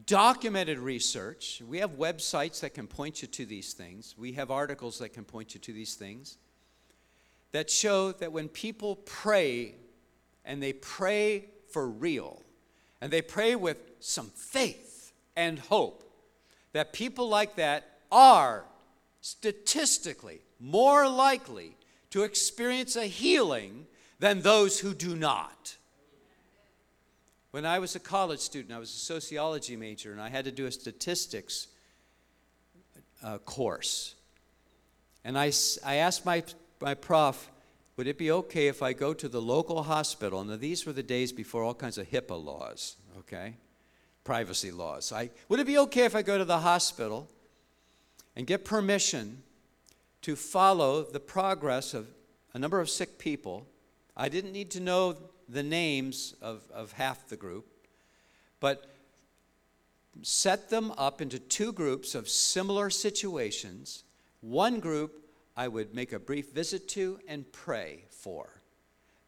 documented 0.06 0.80
research. 0.80 1.62
We 1.68 1.80
have 1.80 1.92
websites 1.92 2.60
that 2.62 2.74
can 2.74 2.88
point 2.88 3.22
you 3.22 3.28
to 3.30 3.46
these 3.46 3.74
things, 3.74 4.16
we 4.18 4.34
have 4.34 4.52
articles 4.52 5.00
that 5.00 5.10
can 5.10 5.24
point 5.24 5.54
you 5.54 5.60
to 5.62 5.74
these 5.74 5.96
things 5.96 6.38
that 7.54 7.70
show 7.70 8.12
that 8.12 8.34
when 8.34 8.50
people 8.50 8.98
pray 9.06 9.76
and 10.44 10.62
they 10.62 10.74
pray 10.74 11.46
for 11.70 11.88
real, 11.88 12.42
and 13.00 13.12
they 13.12 13.22
pray 13.22 13.56
with 13.56 13.78
some 14.00 14.28
faith 14.28 15.14
and 15.36 15.58
hope, 15.58 16.04
that 16.74 16.92
people 16.94 17.30
like 17.30 17.56
that 17.56 18.00
are 18.12 18.66
statistically 19.22 20.42
more 20.60 21.08
likely 21.08 21.78
to 22.10 22.24
experience 22.24 22.96
a 22.96 23.06
healing 23.06 23.86
than 24.20 24.42
those 24.42 24.80
who 24.80 24.94
do 24.94 25.16
not. 25.16 25.78
When 27.54 27.68
I 27.68 27.78
was 27.78 27.96
a 27.96 28.00
college 28.00 28.40
student, 28.40 28.74
I 28.74 28.80
was 28.80 28.90
a 28.90 28.98
sociology 28.98 29.76
major, 29.76 30.12
and 30.12 30.20
I 30.20 30.28
had 30.28 30.46
to 30.46 30.52
do 30.52 30.66
a 30.66 30.72
statistics 30.72 31.68
uh, 33.24 33.38
course. 33.38 34.16
And 35.24 35.38
I, 35.38 35.52
I 35.86 35.98
asked 35.98 36.26
my, 36.26 36.42
my 36.82 36.96
prof, 36.96 37.52
would 37.96 38.08
it 38.08 38.18
be 38.18 38.32
okay 38.32 38.70
if 38.70 38.82
I 38.82 38.94
go 38.94 39.14
to 39.14 39.30
the 39.30 39.40
local 39.40 39.84
hospital? 39.84 40.44
Now, 40.44 40.56
these 40.56 40.88
were 40.88 40.94
the 40.94 41.04
days 41.04 41.32
before 41.32 41.62
all 41.62 41.76
kinds 41.76 42.00
of 42.00 42.10
HIPAA 42.10 42.44
laws, 42.44 42.96
okay? 43.20 43.54
Privacy 44.24 44.72
laws. 44.72 45.12
I, 45.12 45.30
would 45.48 45.60
it 45.60 45.68
be 45.68 45.78
okay 45.78 46.06
if 46.06 46.16
I 46.16 46.24
go 46.24 46.40
to 46.40 46.46
the 46.46 46.58
hospital 46.58 47.30
and 48.36 48.48
get 48.48 48.66
permission 48.66 49.44
to 50.24 50.36
follow 50.36 51.04
the 51.04 51.20
progress 51.20 51.94
of 51.94 52.08
a 52.56 52.58
number 52.58 52.80
of 52.80 52.90
sick 52.90 53.20
people. 53.20 53.68
I 54.18 54.28
didn't 54.28 54.54
need 54.54 54.72
to 54.72 54.80
know 54.80 55.18
the 55.54 55.64
names 55.64 56.36
of, 56.42 56.64
of 56.74 56.92
half 56.94 57.28
the 57.28 57.38
group, 57.38 57.66
but 58.60 58.90
set 60.22 60.70
them 60.70 60.92
up 60.98 61.22
into 61.22 61.40
two 61.40 61.72
groups 61.72 62.16
of 62.16 62.30
similar 62.30 62.90
situations. 62.90 64.04
One 64.42 64.80
group 64.80 65.24
I 65.56 65.68
would 65.68 65.94
make 65.94 66.14
a 66.14 66.20
brief 66.20 66.52
visit 66.52 66.88
to 66.90 67.20
and 67.28 67.52
pray 67.52 68.06
for. 68.10 68.62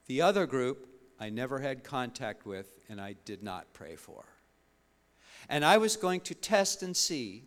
The 0.07 0.21
other 0.21 0.45
group 0.45 0.88
I 1.19 1.29
never 1.29 1.59
had 1.59 1.83
contact 1.83 2.45
with 2.45 2.79
and 2.89 2.99
I 2.99 3.15
did 3.25 3.43
not 3.43 3.73
pray 3.73 3.95
for. 3.95 4.25
And 5.49 5.63
I 5.63 5.77
was 5.77 5.95
going 5.95 6.21
to 6.21 6.33
test 6.33 6.81
and 6.83 6.95
see 6.95 7.43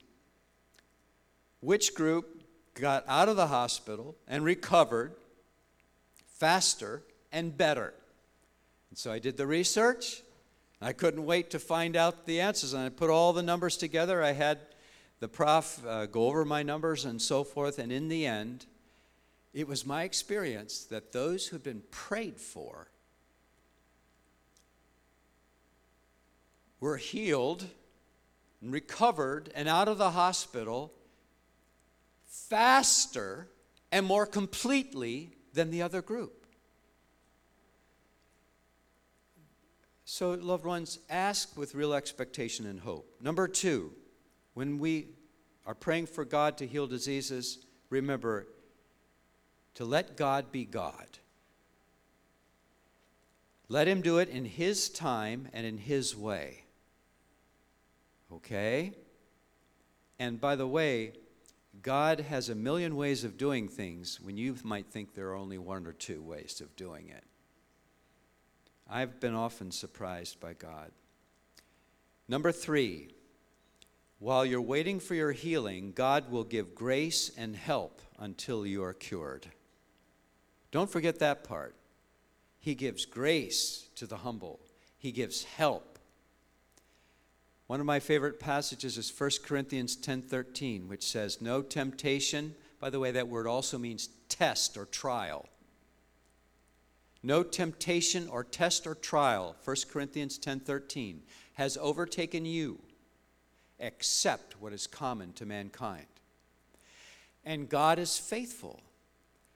which 1.61 1.95
group 1.95 2.43
got 2.75 3.05
out 3.09 3.29
of 3.29 3.37
the 3.37 3.49
hospital 3.49 4.17
and 4.29 4.45
recovered 4.45 5.15
faster 6.27 7.03
and 7.33 7.57
better. 7.57 7.95
And 8.91 8.99
so 8.99 9.13
I 9.13 9.19
did 9.19 9.37
the 9.37 9.47
research. 9.47 10.23
I 10.81 10.93
couldn't 10.93 11.25
wait 11.25 11.51
to 11.51 11.59
find 11.59 11.97
out 11.97 12.27
the 12.27 12.41
answers. 12.41 12.73
And 12.73 12.83
I 12.83 12.89
put 12.89 13.11
all 13.11 13.33
the 13.33 13.43
numbers 13.43 13.77
together. 13.77 14.23
I 14.23 14.33
had 14.33 14.59
the 15.21 15.29
prof 15.29 15.85
uh, 15.87 16.07
go 16.07 16.27
over 16.27 16.45
my 16.45 16.63
numbers 16.63 17.05
and 17.05 17.21
so 17.21 17.45
forth. 17.45 17.79
And 17.79 17.91
in 17.91 18.09
the 18.09 18.27
end, 18.27 18.67
it 19.53 19.67
was 19.67 19.85
my 19.85 20.05
experience 20.05 20.85
that 20.85 21.13
those 21.13 21.49
who'd 21.49 21.63
been 21.63 21.83
prayed 21.91 22.41
for 22.41 22.89
were 26.81 26.97
healed 26.97 27.67
and 28.61 28.73
recovered 28.73 29.51
and 29.55 29.69
out 29.69 29.89
of 29.89 29.99
the 29.99 30.11
hospital 30.11 30.93
faster 32.27 33.49
and 33.91 34.07
more 34.07 34.27
completely 34.27 35.33
than 35.55 35.71
the 35.71 35.83
other 35.83 36.03
group. 36.03 36.38
So, 40.11 40.31
loved 40.31 40.65
ones, 40.65 41.01
ask 41.11 41.55
with 41.55 41.75
real 41.75 41.93
expectation 41.93 42.65
and 42.65 42.81
hope. 42.81 43.07
Number 43.21 43.47
two, 43.47 43.93
when 44.55 44.79
we 44.79 45.09
are 45.67 45.75
praying 45.75 46.07
for 46.07 46.25
God 46.25 46.57
to 46.57 46.67
heal 46.67 46.87
diseases, 46.87 47.59
remember 47.91 48.47
to 49.75 49.85
let 49.85 50.17
God 50.17 50.51
be 50.51 50.65
God. 50.65 51.19
Let 53.69 53.87
Him 53.87 54.01
do 54.01 54.17
it 54.17 54.31
in 54.31 54.47
His 54.47 54.89
time 54.89 55.49
and 55.53 55.67
in 55.67 55.77
His 55.77 56.17
way. 56.17 56.65
Okay? 58.33 58.95
And 60.19 60.41
by 60.41 60.57
the 60.57 60.67
way, 60.67 61.13
God 61.83 62.21
has 62.21 62.49
a 62.49 62.55
million 62.55 62.97
ways 62.97 63.25
of 63.25 63.37
doing 63.37 63.69
things 63.69 64.21
when 64.23 64.39
you 64.39 64.57
might 64.65 64.87
think 64.87 65.13
there 65.15 65.29
are 65.29 65.37
only 65.37 65.59
one 65.59 65.87
or 65.87 65.93
two 65.93 66.23
ways 66.23 66.63
of 66.63 66.75
doing 66.77 67.11
it. 67.11 67.25
I've 68.89 69.21
been 69.21 69.35
often 69.35 69.71
surprised 69.71 70.41
by 70.41 70.55
God. 70.55 70.91
Number 72.29 72.53
three, 72.53 73.09
while 74.19 74.45
you're 74.45 74.61
waiting 74.61 75.01
for 75.01 75.15
your 75.15 75.33
healing, 75.33 75.93
God 75.93 76.31
will 76.31 76.45
give 76.45 76.75
grace 76.75 77.31
and 77.37 77.55
help 77.55 78.01
until 78.19 78.67
you 78.67 78.83
are 78.83 78.95
cured. 78.95 79.47
Don't 80.71 80.91
forget 80.91 81.19
that 81.21 81.45
part. 81.45 81.75
He 82.59 82.75
gives 82.75 83.05
grace 83.05 83.89
to 83.97 84.07
the 84.07 84.19
humble, 84.19 84.61
He 84.99 85.13
gives 85.13 85.45
help 85.45 85.99
one 87.69 87.81
of 87.81 87.87
my 87.87 88.01
favorite 88.01 88.41
passages 88.41 88.97
is 88.97 89.11
1 89.11 89.43
Corinthians 89.43 89.95
10:13, 89.95 90.89
which 90.89 91.07
says, 91.07 91.43
"No 91.43 91.61
temptation, 91.61 92.57
by 92.81 92.89
the 92.89 92.99
way 92.99 93.11
that 93.11 93.29
word 93.29 93.47
also 93.47 93.77
means 93.77 94.09
test 94.31 94.79
or 94.79 94.87
trial. 94.87 95.47
No 97.29 97.43
temptation 97.43 98.27
or 98.27 98.43
test 98.43 98.87
or 98.87 98.95
trial, 98.95 99.55
1 99.63 99.77
Corinthians 99.91 100.39
10:13, 100.39 101.21
has 101.55 101.77
overtaken 101.77 102.47
you 102.47 102.81
except 103.79 104.59
what 104.61 104.73
is 104.73 104.87
common 104.87 105.35
to 105.35 105.45
mankind. 105.45 106.07
And 107.45 107.69
God 107.69 107.99
is 107.99 108.17
faithful. 108.17 108.81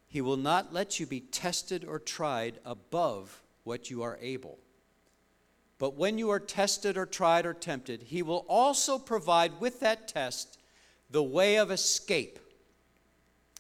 He 0.07 0.21
will 0.21 0.37
not 0.37 0.75
let 0.75 1.01
you 1.01 1.07
be 1.07 1.21
tested 1.21 1.83
or 1.83 1.99
tried 1.99 2.61
above 2.63 3.43
what 3.65 3.89
you 3.89 4.03
are 4.03 4.19
able 4.21 4.59
but 5.83 5.97
when 5.97 6.17
you 6.17 6.31
are 6.31 6.39
tested 6.39 6.97
or 6.97 7.07
tried 7.07 7.45
or 7.45 7.53
tempted, 7.53 8.05
he 8.05 8.23
will 8.23 8.47
also 8.49 9.01
provide 9.01 9.59
with 9.59 9.81
that 9.81 10.07
test 10.07 10.57
the 11.11 11.25
way 11.25 11.57
of 11.57 11.73
escape 11.73 12.39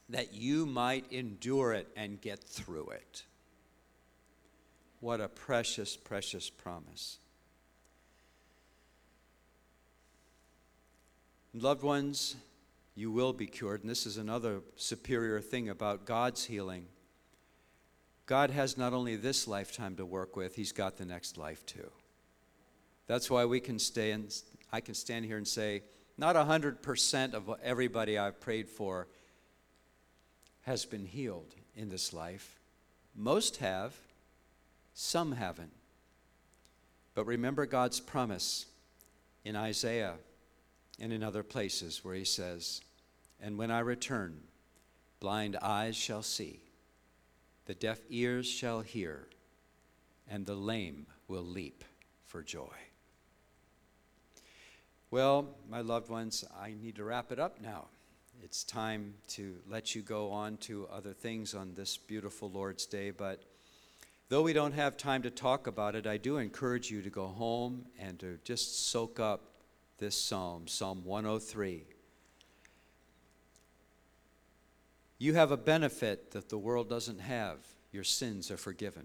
that 0.08 0.32
you 0.32 0.64
might 0.64 1.10
endure 1.10 1.72
it 1.72 1.88
and 1.96 2.20
get 2.20 2.38
through 2.38 2.90
it. 2.90 3.24
What 5.02 5.20
a 5.20 5.26
precious, 5.26 5.96
precious 5.96 6.48
promise. 6.48 7.18
Loved 11.52 11.82
ones, 11.82 12.36
you 12.94 13.10
will 13.10 13.32
be 13.32 13.48
cured. 13.48 13.80
And 13.80 13.90
this 13.90 14.06
is 14.06 14.16
another 14.16 14.60
superior 14.76 15.40
thing 15.40 15.68
about 15.68 16.06
God's 16.06 16.44
healing. 16.44 16.86
God 18.26 18.50
has 18.50 18.78
not 18.78 18.92
only 18.92 19.16
this 19.16 19.48
lifetime 19.48 19.96
to 19.96 20.06
work 20.06 20.36
with, 20.36 20.54
He's 20.54 20.70
got 20.70 20.98
the 20.98 21.04
next 21.04 21.36
life 21.36 21.66
too. 21.66 21.90
That's 23.08 23.28
why 23.28 23.44
we 23.44 23.58
can 23.58 23.80
stay 23.80 24.12
and 24.12 24.32
I 24.72 24.80
can 24.80 24.94
stand 24.94 25.24
here 25.24 25.36
and 25.36 25.48
say, 25.48 25.82
not 26.16 26.36
100% 26.36 27.34
of 27.34 27.50
everybody 27.60 28.18
I've 28.18 28.40
prayed 28.40 28.68
for 28.68 29.08
has 30.60 30.84
been 30.84 31.06
healed 31.06 31.56
in 31.74 31.88
this 31.88 32.12
life. 32.12 32.60
Most 33.16 33.56
have, 33.56 33.96
some 34.94 35.32
haven't. 35.32 35.72
But 37.14 37.26
remember 37.26 37.66
God's 37.66 38.00
promise 38.00 38.66
in 39.44 39.56
Isaiah 39.56 40.14
and 40.98 41.12
in 41.12 41.22
other 41.22 41.42
places 41.42 42.04
where 42.04 42.14
He 42.14 42.24
says, 42.24 42.80
And 43.40 43.58
when 43.58 43.70
I 43.70 43.80
return, 43.80 44.40
blind 45.20 45.56
eyes 45.60 45.96
shall 45.96 46.22
see, 46.22 46.60
the 47.66 47.74
deaf 47.74 48.00
ears 48.08 48.46
shall 48.46 48.80
hear, 48.80 49.28
and 50.28 50.46
the 50.46 50.54
lame 50.54 51.06
will 51.28 51.44
leap 51.44 51.84
for 52.26 52.42
joy. 52.42 52.74
Well, 55.10 55.48
my 55.68 55.82
loved 55.82 56.08
ones, 56.08 56.44
I 56.58 56.72
need 56.80 56.96
to 56.96 57.04
wrap 57.04 57.32
it 57.32 57.38
up 57.38 57.60
now. 57.60 57.88
it's 58.42 58.64
time 58.64 59.14
to 59.28 59.56
let 59.68 59.94
you 59.94 60.02
go 60.02 60.30
on 60.30 60.56
to 60.56 60.88
other 60.90 61.12
things 61.12 61.54
on 61.54 61.74
this 61.74 61.96
beautiful 61.96 62.50
Lord's 62.50 62.86
Day, 62.86 63.10
but 63.10 63.42
though 64.32 64.40
we 64.40 64.54
don't 64.54 64.72
have 64.72 64.96
time 64.96 65.20
to 65.20 65.28
talk 65.28 65.66
about 65.66 65.94
it, 65.94 66.06
I 66.06 66.16
do 66.16 66.38
encourage 66.38 66.90
you 66.90 67.02
to 67.02 67.10
go 67.10 67.26
home 67.26 67.84
and 67.98 68.18
to 68.20 68.38
just 68.44 68.88
soak 68.88 69.20
up 69.20 69.42
this 69.98 70.16
psalm, 70.16 70.66
Psalm 70.66 71.04
103. 71.04 71.84
You 75.18 75.34
have 75.34 75.50
a 75.50 75.58
benefit 75.58 76.30
that 76.30 76.48
the 76.48 76.56
world 76.56 76.88
doesn't 76.88 77.18
have. 77.18 77.58
Your 77.92 78.04
sins 78.04 78.50
are 78.50 78.56
forgiven. 78.56 79.04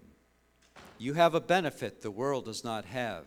You 0.96 1.12
have 1.12 1.34
a 1.34 1.42
benefit 1.42 2.00
the 2.00 2.10
world 2.10 2.46
does 2.46 2.64
not 2.64 2.86
have. 2.86 3.26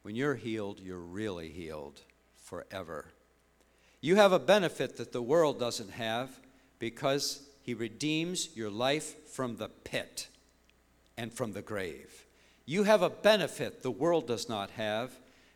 When 0.00 0.16
you're 0.16 0.36
healed, 0.36 0.80
you're 0.80 0.96
really 0.96 1.50
healed 1.50 2.00
forever. 2.42 3.04
You 4.00 4.16
have 4.16 4.32
a 4.32 4.38
benefit 4.38 4.96
that 4.96 5.12
the 5.12 5.20
world 5.20 5.58
doesn't 5.58 5.90
have 5.90 6.40
because 6.78 7.42
He 7.60 7.74
redeems 7.74 8.56
your 8.56 8.70
life 8.70 9.28
from 9.28 9.58
the 9.58 9.68
pit 9.68 10.28
and 11.18 11.32
from 11.32 11.52
the 11.52 11.60
grave. 11.60 12.24
You 12.64 12.84
have 12.84 13.02
a 13.02 13.10
benefit 13.10 13.82
the 13.82 13.90
world 13.90 14.26
does 14.26 14.48
not 14.48 14.70
have 14.70 15.10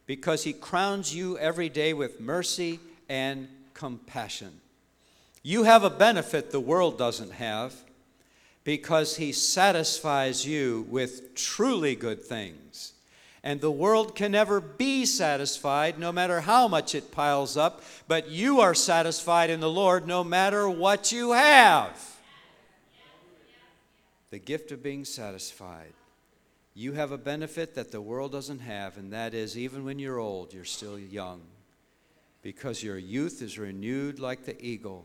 because 0.05 0.44
He 0.44 0.53
crowns 0.53 1.14
you 1.14 1.38
every 1.38 1.70
day 1.70 1.94
with 1.94 2.20
mercy 2.20 2.81
and 3.09 3.48
compassion. 3.72 4.61
You 5.42 5.62
have 5.62 5.85
a 5.85 5.90
benefit 5.90 6.51
the 6.51 6.61
world 6.61 6.98
doesn't 6.98 7.33
have 7.33 7.75
because 8.64 9.16
He 9.16 9.33
satisfies 9.33 10.46
you 10.46 10.87
with 10.90 11.35
truly 11.35 11.94
good 11.94 12.22
things. 12.22 12.92
And 13.44 13.61
the 13.61 13.72
world 13.72 14.14
can 14.14 14.33
never 14.33 14.61
be 14.61 15.05
satisfied 15.05 15.98
no 15.98 16.12
matter 16.12 16.42
how 16.42 16.68
much 16.68 16.94
it 16.94 17.11
piles 17.11 17.57
up, 17.57 17.83
but 18.07 18.29
you 18.29 18.61
are 18.61 18.75
satisfied 18.75 19.51
in 19.51 19.61
the 19.61 19.70
Lord 19.70 20.07
no 20.07 20.22
matter 20.22 20.68
what 20.68 21.11
you 21.11 21.33
have. 21.33 22.12
The 24.32 24.40
gift 24.40 24.72
of 24.72 24.82
being 24.82 25.04
satisfied. 25.04 25.92
You 26.74 26.94
have 26.94 27.12
a 27.12 27.18
benefit 27.18 27.74
that 27.74 27.92
the 27.92 28.00
world 28.00 28.32
doesn't 28.32 28.60
have, 28.60 28.96
and 28.96 29.12
that 29.12 29.34
is 29.34 29.58
even 29.58 29.84
when 29.84 29.98
you're 29.98 30.18
old, 30.18 30.54
you're 30.54 30.64
still 30.64 30.98
young. 30.98 31.42
Because 32.40 32.82
your 32.82 32.96
youth 32.96 33.42
is 33.42 33.58
renewed 33.58 34.18
like 34.18 34.44
the 34.44 34.60
eagle 34.60 35.04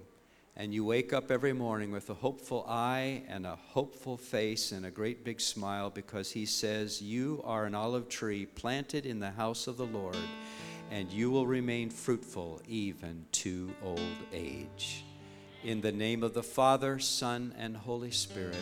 and 0.59 0.73
you 0.73 0.83
wake 0.83 1.13
up 1.13 1.29
every 1.29 1.53
morning 1.53 1.91
with 1.91 2.09
a 2.09 2.15
hopeful 2.15 2.65
eye 2.67 3.21
and 3.27 3.45
a 3.45 3.55
hopeful 3.55 4.17
face 4.17 4.71
and 4.71 4.87
a 4.87 4.91
great 4.91 5.23
big 5.23 5.39
smile 5.39 5.91
because 5.91 6.31
he 6.31 6.47
says, 6.47 6.99
You 6.99 7.41
are 7.43 7.65
an 7.65 7.75
olive 7.75 8.09
tree 8.09 8.47
planted 8.47 9.05
in 9.05 9.19
the 9.19 9.29
house 9.29 9.67
of 9.67 9.77
the 9.77 9.85
Lord, 9.85 10.17
and 10.89 11.11
you 11.11 11.29
will 11.29 11.45
remain 11.45 11.91
fruitful 11.91 12.59
even 12.67 13.25
to 13.33 13.69
old 13.83 14.17
age. 14.33 15.05
In 15.63 15.81
the 15.81 15.91
name 15.91 16.23
of 16.23 16.33
the 16.33 16.41
Father, 16.41 16.97
Son, 16.97 17.53
and 17.59 17.77
Holy 17.77 18.11
Spirit, 18.11 18.55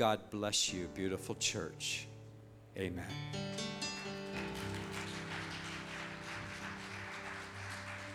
God 0.00 0.30
bless 0.30 0.72
you, 0.72 0.88
beautiful 0.94 1.34
church. 1.34 2.06
Amen. 2.78 3.04